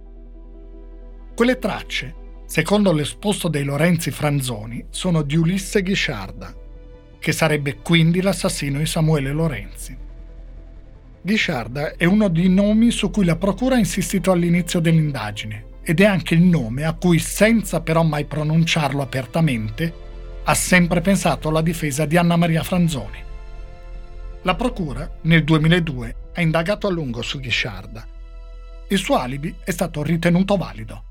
[1.36, 6.56] Quelle tracce secondo l'esposto dei Lorenzi Franzoni, sono di Ulisse Ghisciarda,
[7.20, 9.98] che sarebbe quindi l'assassino di Samuele Lorenzi.
[11.22, 16.06] Ghisciarda è uno dei nomi su cui la Procura ha insistito all'inizio dell'indagine ed è
[16.06, 19.94] anche il nome a cui, senza però mai pronunciarlo apertamente,
[20.44, 23.24] ha sempre pensato la difesa di Anna Maria Franzoni.
[24.42, 28.06] La Procura, nel 2002, ha indagato a lungo su Ghisciarda.
[28.90, 31.04] Il suo alibi è stato ritenuto valido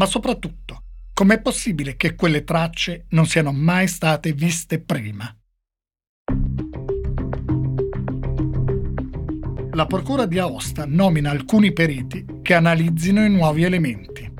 [0.00, 5.30] ma soprattutto, com'è possibile che quelle tracce non siano mai state viste prima?
[9.80, 14.30] La Procura di Aosta nomina alcuni periti che analizzino i nuovi elementi.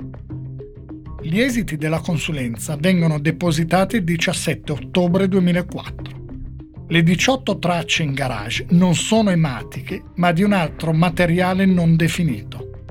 [1.19, 6.85] Gli esiti della consulenza vengono depositati il 17 ottobre 2004.
[6.87, 12.83] Le 18 tracce in garage non sono ematiche, ma di un altro materiale non definito.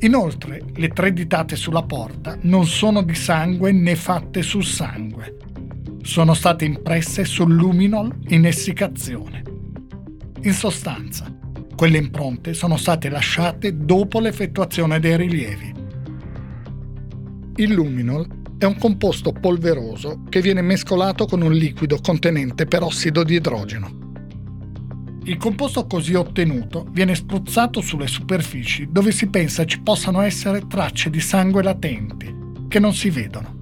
[0.00, 5.36] Inoltre, le tre ditate sulla porta non sono di sangue né fatte sul sangue.
[6.02, 9.44] Sono state impresse sul luminol in essiccazione.
[10.42, 11.36] In sostanza,
[11.78, 15.72] Quelle impronte sono state lasciate dopo l'effettuazione dei rilievi.
[17.54, 18.26] Il luminol
[18.58, 24.16] è un composto polveroso che viene mescolato con un liquido contenente perossido di idrogeno.
[25.22, 31.10] Il composto così ottenuto viene spruzzato sulle superfici dove si pensa ci possano essere tracce
[31.10, 32.34] di sangue latenti,
[32.66, 33.57] che non si vedono.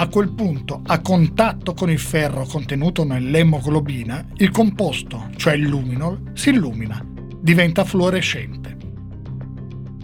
[0.00, 6.30] A quel punto, a contatto con il ferro contenuto nell'emoglobina, il composto, cioè il luminol,
[6.34, 7.04] si illumina,
[7.40, 8.76] diventa fluorescente.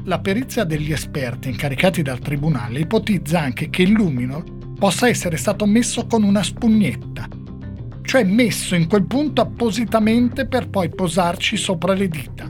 [0.05, 5.65] La perizia degli esperti incaricati dal tribunale ipotizza anche che il luminol possa essere stato
[5.65, 7.29] messo con una spugnetta
[8.03, 12.49] cioè messo in quel punto appositamente per poi posarci sopra le dita.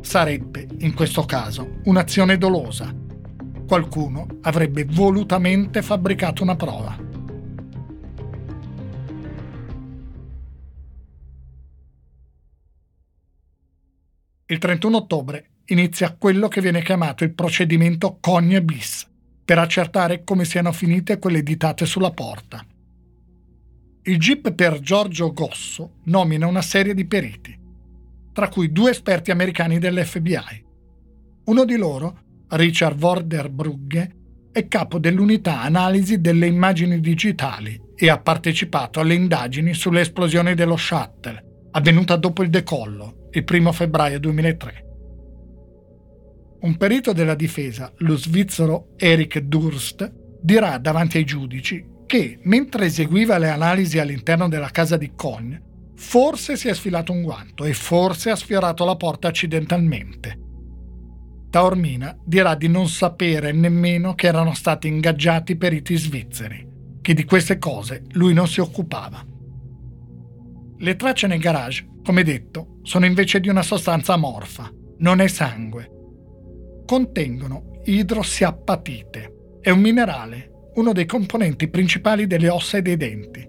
[0.00, 2.94] Sarebbe, in questo caso, un'azione dolosa.
[3.66, 6.96] Qualcuno avrebbe volutamente fabbricato una prova.
[14.46, 19.08] Il 31 ottobre inizia quello che viene chiamato il procedimento Cogne bis,
[19.44, 22.62] per accertare come siano finite quelle ditate sulla porta.
[24.02, 27.58] Il GIP per Giorgio Gosso nomina una serie di periti,
[28.32, 30.64] tra cui due esperti americani dell'FBI.
[31.44, 32.21] Uno di loro,
[32.54, 34.16] Richard Vorderbrugge,
[34.52, 41.68] è capo dell'unità analisi delle immagini digitali e ha partecipato alle indagini sull'esplosione dello shuttle,
[41.70, 44.86] avvenuta dopo il decollo, il 1 febbraio 2003.
[46.60, 50.12] Un perito della difesa, lo svizzero Eric Durst,
[50.42, 55.62] dirà davanti ai giudici che, mentre eseguiva le analisi all'interno della casa di Cogne,
[55.96, 60.50] forse si è sfilato un guanto e forse ha sfiorato la porta accidentalmente.
[61.52, 66.66] Taormina dirà di non sapere nemmeno che erano stati ingaggiati periti svizzeri,
[67.02, 69.22] che di queste cose lui non si occupava.
[70.78, 75.90] Le tracce nel garage, come detto, sono invece di una sostanza amorfa, non è sangue.
[76.86, 83.46] Contengono idrossiapatite, è un minerale uno dei componenti principali delle ossa e dei denti.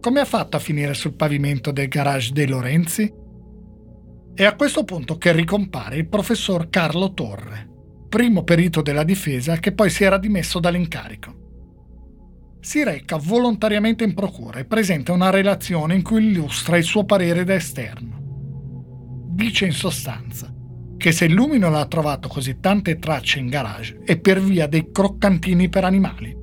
[0.00, 3.19] Come ha fatto a finire sul pavimento del garage dei Lorenzi?
[4.40, 7.68] È a questo punto che ricompare il professor Carlo Torre,
[8.08, 12.56] primo perito della difesa che poi si era dimesso dall'incarico.
[12.58, 17.44] Si reca volontariamente in procura e presenta una relazione in cui illustra il suo parere
[17.44, 19.28] da esterno.
[19.28, 20.50] Dice in sostanza
[20.96, 25.68] che se Lumino l'ha trovato così tante tracce in garage è per via dei croccantini
[25.68, 26.34] per animali.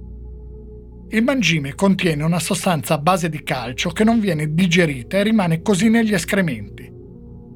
[1.10, 5.64] Il mangime contiene una sostanza a base di calcio che non viene digerita e rimane
[5.64, 6.94] così negli escrementi.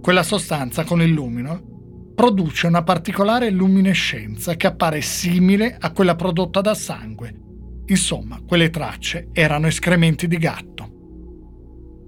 [0.01, 6.59] Quella sostanza con il lumino produce una particolare luminescenza che appare simile a quella prodotta
[6.59, 7.31] dal sangue.
[7.85, 10.89] Insomma, quelle tracce erano escrementi di gatto.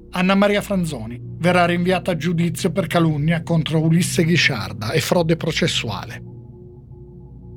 [0.10, 6.24] Anna Maria Franzoni verrà rinviata a giudizio per calunnia contro Ulisse Ghisciarda e frode processuale.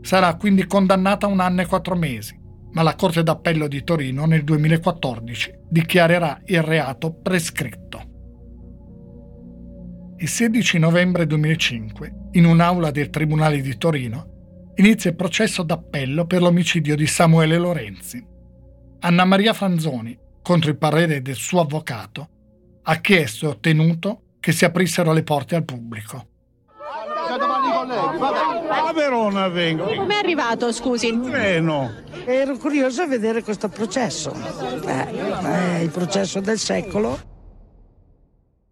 [0.02, 2.38] Sarà quindi condannata a un anno e quattro mesi,
[2.72, 8.15] ma la Corte d'Appello di Torino nel 2014 dichiarerà il reato prescritto.
[10.18, 16.40] Il 16 novembre 2005, in un'aula del Tribunale di Torino, inizia il processo d'appello per
[16.40, 18.26] l'omicidio di Samuele Lorenzi.
[19.00, 22.28] Anna Maria Franzoni, contro il parere del suo avvocato,
[22.84, 26.28] ha chiesto e ottenuto che si aprissero le porte al pubblico.
[28.70, 29.84] A Verona vengo.
[29.84, 31.08] Come è arrivato, scusi?
[31.08, 31.92] Il treno.
[32.24, 34.32] Ero curioso a vedere questo processo.
[34.32, 37.34] Eh, è il processo del secolo.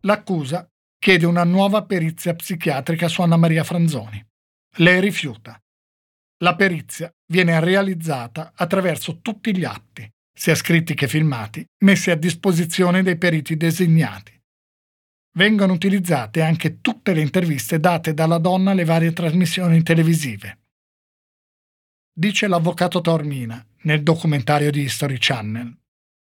[0.01, 0.67] L'accusa
[1.05, 4.27] chiede una nuova perizia psichiatrica su Anna Maria Franzoni.
[4.79, 5.63] Lei rifiuta.
[6.39, 13.03] La perizia viene realizzata attraverso tutti gli atti, sia scritti che filmati, messi a disposizione
[13.03, 14.33] dei periti designati.
[15.37, 20.61] Vengono utilizzate anche tutte le interviste date dalla donna alle varie trasmissioni televisive.
[22.15, 25.71] Dice l'avvocato Tormina nel documentario di History Channel.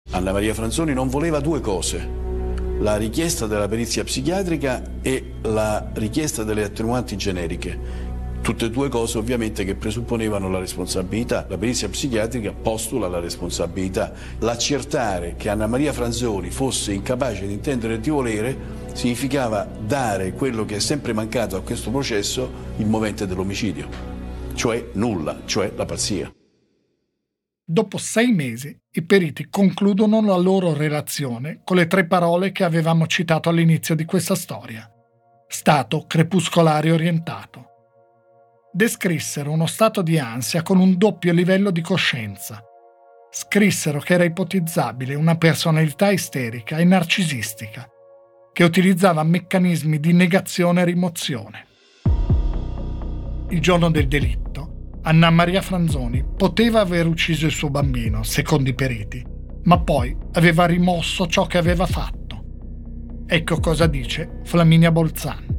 [0.10, 2.34] Anna Maria Franzoni non voleva due cose,
[2.80, 8.06] la richiesta della perizia psichiatrica e la richiesta delle attenuanti generiche
[8.46, 11.48] Tutte e due cose ovviamente che presupponevano la responsabilità.
[11.50, 14.14] La perizia psichiatrica postula la responsabilità.
[14.38, 18.56] L'accertare che Anna Maria Franzoni fosse incapace di intendere e di volere
[18.94, 22.48] significava dare quello che è sempre mancato a questo processo,
[22.78, 23.88] il movente dell'omicidio,
[24.54, 26.32] cioè nulla, cioè la pazzia.
[27.68, 33.08] Dopo sei mesi i periti concludono la loro relazione con le tre parole che avevamo
[33.08, 34.88] citato all'inizio di questa storia.
[35.48, 37.70] Stato crepuscolare orientato
[38.72, 42.62] descrissero uno stato di ansia con un doppio livello di coscienza.
[43.32, 47.90] Scrissero che era ipotizzabile una personalità isterica e narcisistica.
[48.52, 51.68] che utilizzava meccanismi di negazione e rimozione.
[53.50, 54.65] Il giorno del delitto,
[55.08, 59.24] Anna Maria Franzoni poteva aver ucciso il suo bambino, secondo i periti,
[59.66, 62.44] ma poi aveva rimosso ciò che aveva fatto.
[63.28, 65.55] Ecco cosa dice Flaminia Bolzan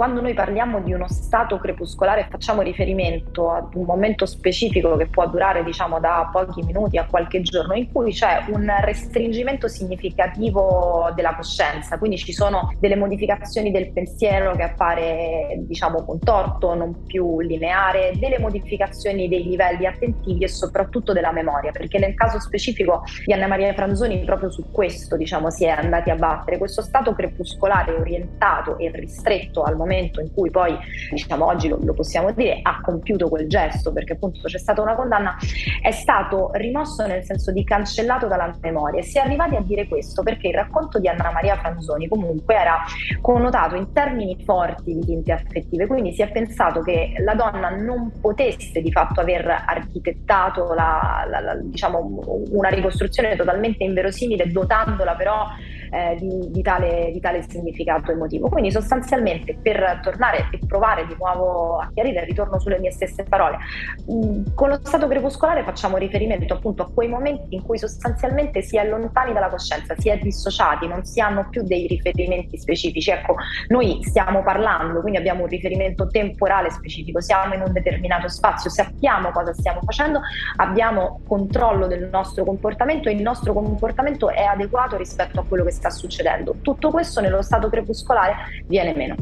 [0.00, 5.28] quando noi parliamo di uno stato crepuscolare facciamo riferimento ad un momento specifico che può
[5.28, 11.34] durare diciamo da pochi minuti a qualche giorno in cui c'è un restringimento significativo della
[11.34, 18.12] coscienza, quindi ci sono delle modificazioni del pensiero che appare diciamo contorto, non più lineare,
[18.14, 23.48] delle modificazioni dei livelli attentivi e soprattutto della memoria, perché nel caso specifico di Anna
[23.48, 28.78] Maria Franzoni proprio su questo diciamo si è andati a battere, questo stato crepuscolare orientato
[28.78, 30.76] e ristretto al momento momento in cui poi,
[31.10, 34.94] diciamo oggi lo, lo possiamo dire, ha compiuto quel gesto perché appunto c'è stata una
[34.94, 35.36] condanna,
[35.82, 39.02] è stato rimosso nel senso di cancellato dalla memoria.
[39.02, 42.78] Si è arrivati a dire questo perché il racconto di Anna Maria Franzoni comunque era
[43.20, 48.12] connotato in termini forti di tinte affettive, quindi si è pensato che la donna non
[48.20, 52.20] potesse di fatto aver architettato la, la, la, diciamo,
[52.50, 55.46] una ricostruzione totalmente inverosimile, dotandola però
[55.90, 58.48] eh, di, di, tale, di, tale, significato emotivo.
[58.48, 63.58] Quindi sostanzialmente per tornare e provare di nuovo a chiarire, ritorno sulle mie stesse parole,
[64.06, 68.62] mh, mm, con lo stato crepuscolare facciamo riferimento appunto a quei momenti in cui sostanzialmente
[68.62, 73.10] si è lontani dalla coscienza, si è dissociati, non si hanno più dei riferimenti specifici.
[73.10, 73.36] Ecco,
[73.68, 79.30] noi stiamo parlando, quindi abbiamo un riferimento temporale specifico, siamo in un determinato spazio, sappiamo
[79.30, 80.20] cosa stiamo facendo,
[80.56, 85.70] abbiamo controllo del nostro comportamento e il nostro comportamento è adeguato rispetto a quello che
[85.80, 86.56] sta succedendo.
[86.60, 89.16] Tutto questo nello stato crepuscolare viene meno.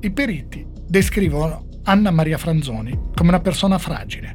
[0.00, 4.34] I periti descrivono Anna Maria Franzoni come una persona fragile,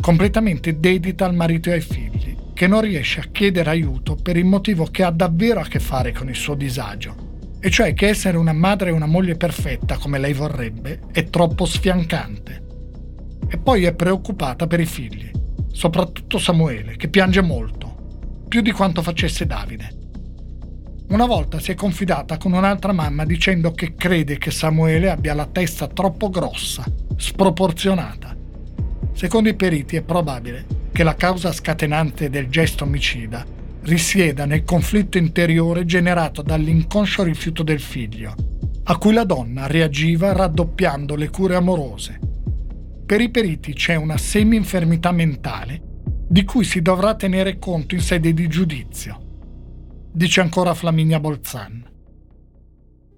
[0.00, 4.44] completamente dedita al marito e ai figli, che non riesce a chiedere aiuto per il
[4.44, 8.36] motivo che ha davvero a che fare con il suo disagio, e cioè che essere
[8.36, 12.62] una madre e una moglie perfetta come lei vorrebbe è troppo sfiancante.
[13.48, 15.30] E poi è preoccupata per i figli,
[15.72, 20.02] soprattutto Samuele, che piange molto, più di quanto facesse Davide.
[21.06, 25.46] Una volta si è confidata con un'altra mamma dicendo che crede che Samuele abbia la
[25.46, 26.82] testa troppo grossa,
[27.16, 28.34] sproporzionata.
[29.12, 33.44] Secondo i periti è probabile che la causa scatenante del gesto omicida
[33.82, 38.34] risieda nel conflitto interiore generato dall'inconscio rifiuto del figlio,
[38.84, 42.18] a cui la donna reagiva raddoppiando le cure amorose.
[43.04, 45.80] Per i periti c'è una semi-infermità mentale
[46.26, 49.23] di cui si dovrà tenere conto in sede di giudizio
[50.14, 51.93] dice ancora Flaminia Bolzan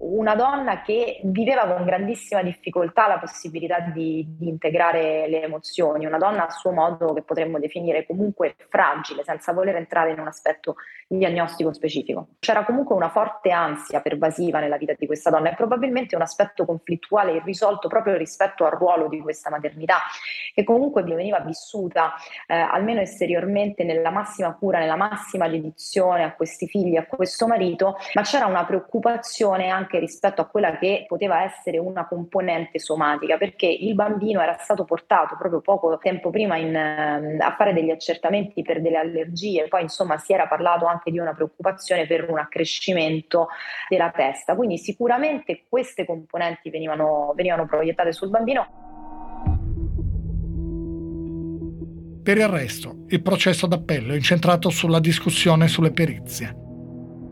[0.09, 6.17] una donna che viveva con grandissima difficoltà la possibilità di, di, integrare le emozioni, una
[6.17, 10.75] donna a suo modo che potremmo definire comunque fragile, senza voler entrare in un aspetto
[11.07, 12.27] diagnostico specifico.
[12.39, 16.65] C'era comunque una forte ansia pervasiva nella vita di questa donna e probabilmente un aspetto
[16.65, 19.99] conflittuale irrisolto proprio rispetto al ruolo di questa maternità,
[20.53, 22.13] che comunque veniva vissuta
[22.47, 27.97] eh, almeno esteriormente nella massima cura, nella massima dedizione a questi figli, a questo marito,
[28.13, 33.37] ma c'era una preoccupazione anche anche rispetto a quella che poteva essere una componente somatica,
[33.37, 37.89] perché il bambino era stato portato proprio poco tempo prima in, ehm, a fare degli
[37.89, 42.37] accertamenti per delle allergie, poi insomma si era parlato anche di una preoccupazione per un
[42.37, 43.47] accrescimento
[43.89, 48.85] della testa, quindi sicuramente queste componenti venivano, venivano proiettate sul bambino.
[52.23, 56.53] Per il resto, il processo d'appello è incentrato sulla discussione sulle perizie,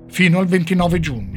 [0.08, 1.35] fino al 29 giugno.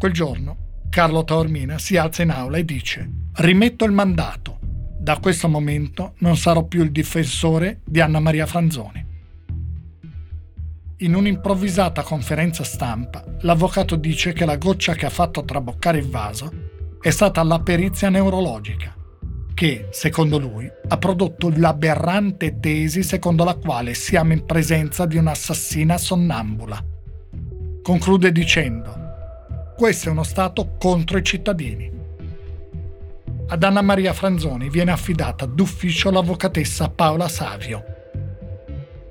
[0.00, 0.56] Quel giorno
[0.88, 4.58] Carlo Taormina si alza in aula e dice rimetto il mandato.
[4.98, 9.04] Da questo momento non sarò più il difensore di Anna Maria Franzoni.
[11.00, 16.50] In un'improvvisata conferenza stampa, l'avvocato dice che la goccia che ha fatto traboccare il vaso
[16.98, 18.96] è stata la perizia neurologica,
[19.52, 25.98] che, secondo lui, ha prodotto l'aberrante tesi secondo la quale siamo in presenza di un'assassina
[25.98, 26.82] sonnambula.
[27.82, 28.99] Conclude dicendo
[29.80, 31.90] questo è uno Stato contro i cittadini.
[33.48, 37.82] Ad Anna Maria Franzoni viene affidata d'ufficio l'avvocatessa Paola Savio.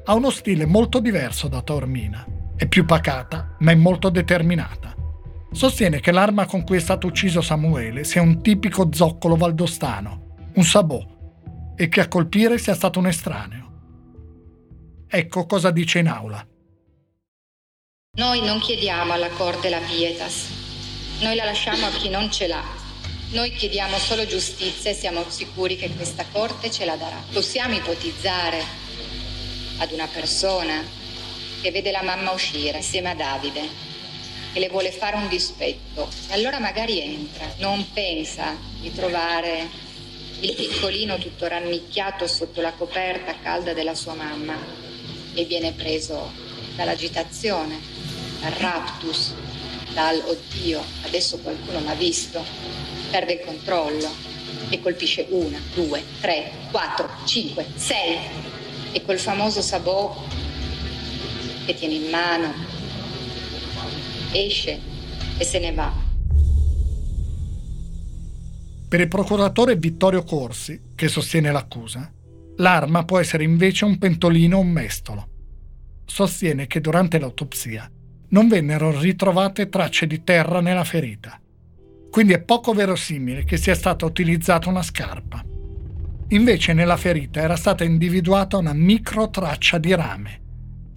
[0.03, 2.23] Ha uno stile molto diverso da Taormina.
[2.55, 4.93] È più pacata, ma è molto determinata.
[5.51, 10.63] Sostiene che l'arma con cui è stato ucciso Samuele sia un tipico zoccolo valdostano, un
[10.63, 11.07] sabot,
[11.75, 13.71] e che a colpire sia stato un estraneo.
[15.07, 16.45] Ecco cosa dice in aula.
[18.17, 20.58] Noi non chiediamo alla Corte la pietas,
[21.19, 22.63] noi la lasciamo a chi non ce l'ha.
[23.31, 27.21] Noi chiediamo solo giustizia e siamo sicuri che questa Corte ce la darà.
[27.31, 28.63] Possiamo ipotizzare
[29.77, 30.83] ad una persona
[31.61, 33.87] che vede la mamma uscire insieme a Davide,
[34.53, 36.09] e le vuole fare un dispetto.
[36.29, 37.53] E allora magari entra.
[37.57, 39.67] Non pensa di trovare
[40.39, 44.57] il piccolino tutto rannicchiato sotto la coperta calda della sua mamma
[45.33, 46.31] e viene preso
[46.75, 47.77] dall'agitazione,
[48.39, 49.33] dal raptus,
[49.93, 52.43] dal oddio, adesso qualcuno mi ha visto,
[53.09, 54.09] perde il controllo
[54.69, 58.17] e colpisce una, due, tre, quattro, cinque, sei
[58.91, 60.25] e quel famoso sabò
[61.65, 62.53] che tiene in mano
[64.31, 64.79] esce
[65.37, 66.07] e se ne va.
[68.87, 72.11] Per il procuratore Vittorio Corsi, che sostiene l'accusa,
[72.57, 75.27] l'arma può essere invece un pentolino o un mestolo.
[76.05, 77.89] Sostiene che durante l'autopsia
[78.29, 81.39] non vennero ritrovate tracce di terra nella ferita.
[82.09, 85.43] Quindi è poco verosimile che sia stata utilizzata una scarpa.
[86.29, 90.41] Invece nella ferita era stata individuata una micro traccia di rame.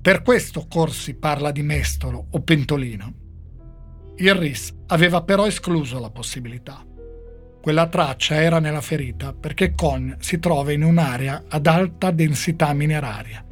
[0.00, 3.14] Per questo Corsi parla di mestolo o pentolino.
[4.16, 6.84] Il RIS aveva però escluso la possibilità.
[7.62, 13.44] Quella traccia era nella ferita perché Con si trova in un'area ad alta densità mineraria.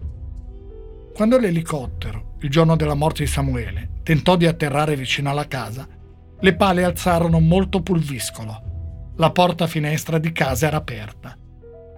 [1.15, 5.87] Quando l'elicottero, il giorno della morte di Samuele, tentò di atterrare vicino alla casa,
[6.43, 9.13] le pale alzarono molto pulviscolo.
[9.17, 11.37] La porta finestra di casa era aperta.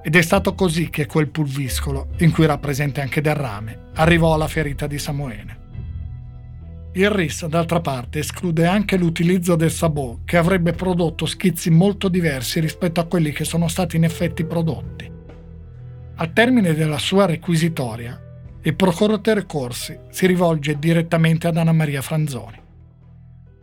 [0.03, 4.35] Ed è stato così che quel pulviscolo, in cui era presente anche del rame, arrivò
[4.35, 5.61] alla ferita di Samuele.
[6.95, 12.59] Il RIS, d'altra parte, esclude anche l'utilizzo del sabot, che avrebbe prodotto schizzi molto diversi
[12.59, 15.11] rispetto a quelli che sono stati in effetti prodotti.
[16.17, 18.21] Al termine della sua requisitoria,
[18.65, 22.61] il procuratore Corsi si rivolge direttamente ad Anna Maria Franzoni.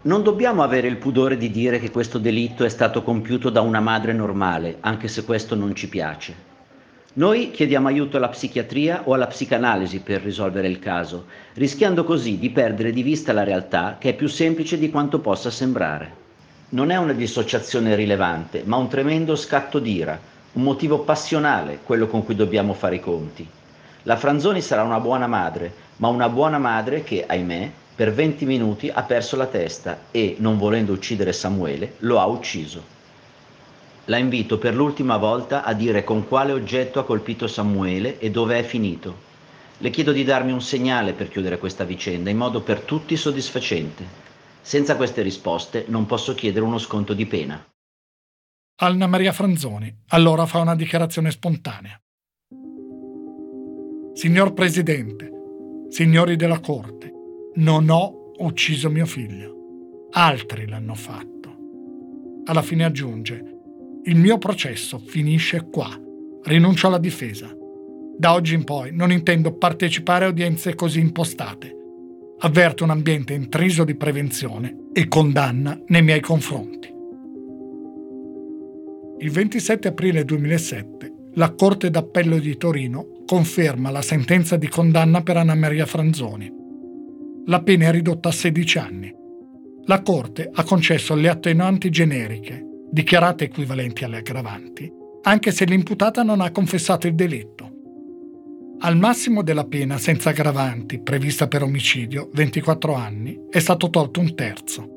[0.01, 3.79] Non dobbiamo avere il pudore di dire che questo delitto è stato compiuto da una
[3.79, 6.35] madre normale, anche se questo non ci piace.
[7.13, 12.49] Noi chiediamo aiuto alla psichiatria o alla psicanalisi per risolvere il caso, rischiando così di
[12.49, 16.13] perdere di vista la realtà che è più semplice di quanto possa sembrare.
[16.71, 20.19] Non è una dissociazione rilevante, ma un tremendo scatto d'ira,
[20.53, 23.47] un motivo passionale quello con cui dobbiamo fare i conti.
[24.03, 28.89] La Franzoni sarà una buona madre, ma una buona madre che, ahimè, per 20 minuti
[28.89, 32.97] ha perso la testa e, non volendo uccidere Samuele, lo ha ucciso.
[34.05, 38.57] La invito per l'ultima volta a dire con quale oggetto ha colpito Samuele e dove
[38.57, 39.27] è finito.
[39.79, 44.27] Le chiedo di darmi un segnale per chiudere questa vicenda in modo per tutti soddisfacente.
[44.61, 47.63] Senza queste risposte non posso chiedere uno sconto di pena.
[48.81, 51.99] Anna Maria Franzoni allora fa una dichiarazione spontanea.
[54.19, 55.31] Signor Presidente,
[55.87, 57.09] signori della Corte,
[57.53, 60.07] non ho ucciso mio figlio.
[60.11, 61.55] Altri l'hanno fatto.
[62.43, 63.41] Alla fine aggiunge,
[64.03, 65.97] il mio processo finisce qua.
[66.43, 67.49] Rinuncio alla difesa.
[68.17, 71.73] Da oggi in poi non intendo partecipare a udienze così impostate.
[72.39, 76.93] Avverto un ambiente intriso di prevenzione e condanna nei miei confronti.
[79.19, 85.37] Il 27 aprile 2007 la Corte d'Appello di Torino conferma la sentenza di condanna per
[85.37, 86.51] Anna Maria Franzoni.
[87.45, 89.13] La pena è ridotta a 16 anni.
[89.83, 96.41] La Corte ha concesso le attenuanti generiche dichiarate equivalenti alle aggravanti, anche se l'imputata non
[96.41, 97.69] ha confessato il delitto.
[98.79, 104.33] Al massimo della pena senza aggravanti, prevista per omicidio, 24 anni, è stato tolto un
[104.33, 104.89] terzo.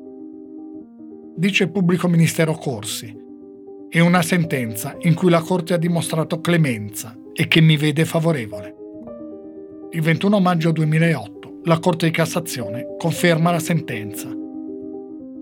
[1.35, 3.15] Dice il pubblico ministero Corsi,
[3.89, 8.75] è una sentenza in cui la Corte ha dimostrato clemenza e che mi vede favorevole.
[9.91, 14.41] Il 21 maggio 2008 la Corte di Cassazione conferma la sentenza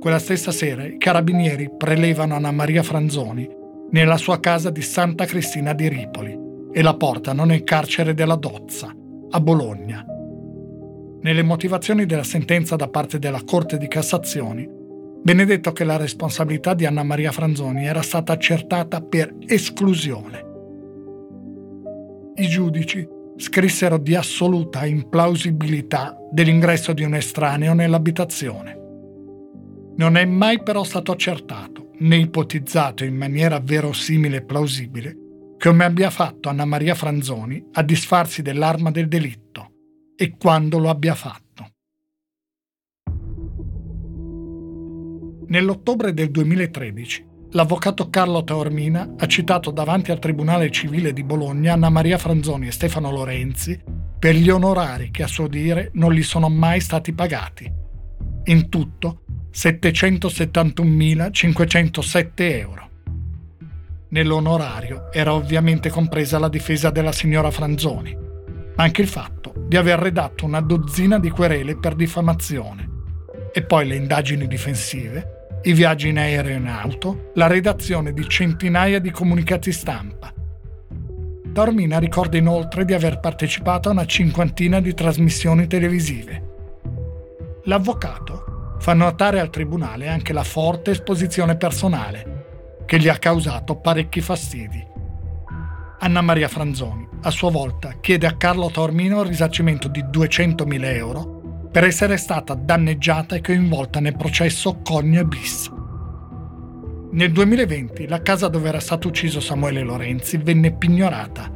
[0.02, 3.48] quella stessa sera i carabinieri prelevano Anna Maria Franzoni
[3.92, 6.36] nella sua casa di Santa Cristina di Ripoli
[6.74, 8.92] e la portano nel carcere della Dozza,
[9.30, 10.04] a Bologna.
[11.22, 14.68] Nelle motivazioni della sentenza da parte della Corte di Cassazione,
[15.22, 20.51] viene detto che la responsabilità di Anna Maria Franzoni era stata accertata per esclusione.
[22.42, 28.76] I giudici scrissero di assoluta implausibilità dell'ingresso di un estraneo nell'abitazione.
[29.98, 35.16] Non è mai però stato accertato, né ipotizzato in maniera verosimile e plausibile,
[35.60, 39.74] come abbia fatto Anna Maria Franzoni a disfarsi dell'arma del delitto
[40.16, 41.70] e quando lo abbia fatto.
[45.46, 51.90] Nell'ottobre del 2013, l'avvocato Carlo Taormina ha citato davanti al Tribunale Civile di Bologna Anna
[51.90, 53.80] Maria Franzoni e Stefano Lorenzi
[54.18, 57.70] per gli onorari che a suo dire non gli sono mai stati pagati.
[58.46, 59.24] In tutto
[59.54, 62.90] 771.507 euro.
[64.10, 68.18] Nell'onorario era ovviamente compresa la difesa della signora Franzoni,
[68.76, 72.90] ma anche il fatto di aver redatto una dozzina di querele per diffamazione,
[73.54, 75.31] e poi le indagini difensive,
[75.64, 80.34] i viaggi in aereo e in auto, la redazione di centinaia di comunicati stampa.
[81.54, 86.50] Taormina ricorda inoltre di aver partecipato a una cinquantina di trasmissioni televisive.
[87.66, 94.22] L'avvocato fa notare al tribunale anche la forte esposizione personale, che gli ha causato parecchi
[94.22, 94.84] fastidi.
[96.00, 101.41] Anna Maria Franzoni, a sua volta, chiede a Carlo Taormino il risarcimento di 200.000 euro
[101.72, 105.72] per essere stata danneggiata e coinvolta nel processo Cogne bis.
[107.12, 111.50] Nel 2020 la casa dove era stato ucciso Samuele Lorenzi venne pignorata.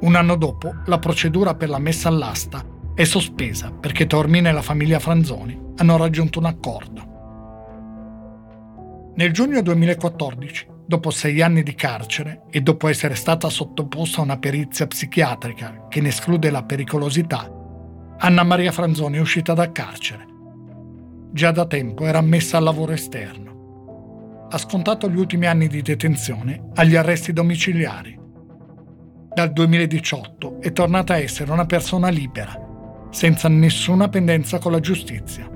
[0.00, 4.62] Un anno dopo la procedura per la messa all'asta è sospesa perché Tormina e la
[4.62, 7.06] famiglia Franzoni hanno raggiunto un accordo.
[9.16, 14.38] Nel giugno 2014, dopo sei anni di carcere e dopo essere stata sottoposta a una
[14.38, 17.57] perizia psichiatrica che ne esclude la pericolosità,
[18.20, 20.26] Anna Maria Franzoni è uscita dal carcere.
[21.30, 24.46] Già da tempo era ammessa al lavoro esterno.
[24.50, 28.18] Ha scontato gli ultimi anni di detenzione agli arresti domiciliari.
[29.32, 32.58] Dal 2018 è tornata a essere una persona libera,
[33.10, 35.48] senza nessuna pendenza con la giustizia.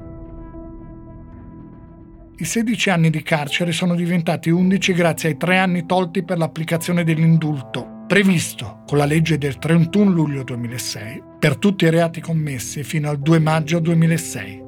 [2.37, 7.03] I 16 anni di carcere sono diventati 11 grazie ai tre anni tolti per l'applicazione
[7.03, 13.09] dell'indulto previsto con la legge del 31 luglio 2006 per tutti i reati commessi fino
[13.09, 14.63] al 2 maggio 2006.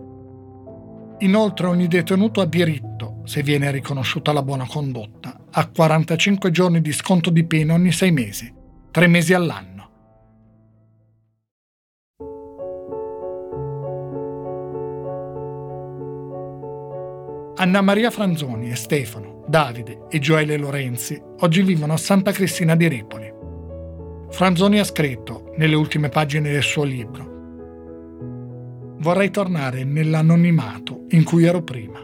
[1.19, 6.91] Inoltre ogni detenuto ha diritto, se viene riconosciuta la buona condotta, a 45 giorni di
[6.93, 8.51] sconto di pena ogni sei mesi,
[8.91, 9.91] tre mesi all'anno.
[17.57, 22.89] Anna Maria Franzoni e Stefano, Davide e Gioele Lorenzi oggi vivono a Santa Cristina di
[22.89, 23.33] Ripoli.
[24.31, 27.35] Franzoni ha scritto, nelle ultime pagine del suo libro,
[29.05, 32.01] Vorrei tornare nell'anonimato in cui ero prima,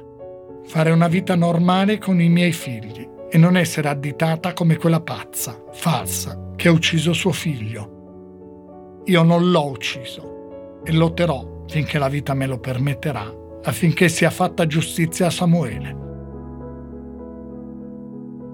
[0.67, 5.65] fare una vita normale con i miei figli e non essere additata come quella pazza,
[5.73, 9.01] falsa, che ha ucciso suo figlio.
[9.07, 14.67] Io non l'ho ucciso e lotterò finché la vita me lo permetterà affinché sia fatta
[14.67, 16.09] giustizia a Samuele.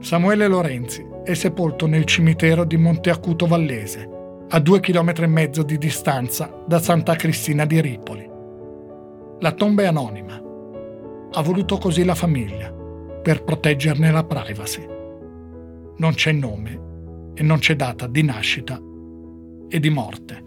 [0.06, 4.08] Samuele Lorenzi è sepolto nel cimitero di Monte Acuto Vallese,
[4.50, 8.24] a due chilometri e mezzo di distanza da Santa Cristina di Ripoli.
[9.40, 10.40] La tomba è anonima.
[11.32, 14.86] Ha voluto così la famiglia, per proteggerne la privacy.
[15.96, 18.80] Non c'è nome e non c'è data di nascita
[19.68, 20.45] e di morte.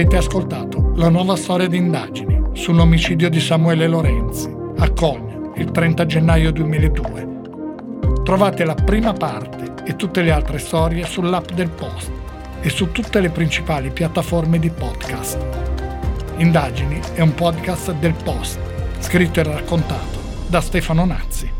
[0.00, 6.06] Avete ascoltato la nuova storia di indagini sull'omicidio di Samuele Lorenzi a Cogna il 30
[6.06, 7.28] gennaio 2002.
[8.24, 12.10] Trovate la prima parte e tutte le altre storie sull'app del Post
[12.62, 15.38] e su tutte le principali piattaforme di podcast.
[16.38, 18.58] Indagini è un podcast del Post,
[19.00, 21.59] scritto e raccontato da Stefano Nazzi.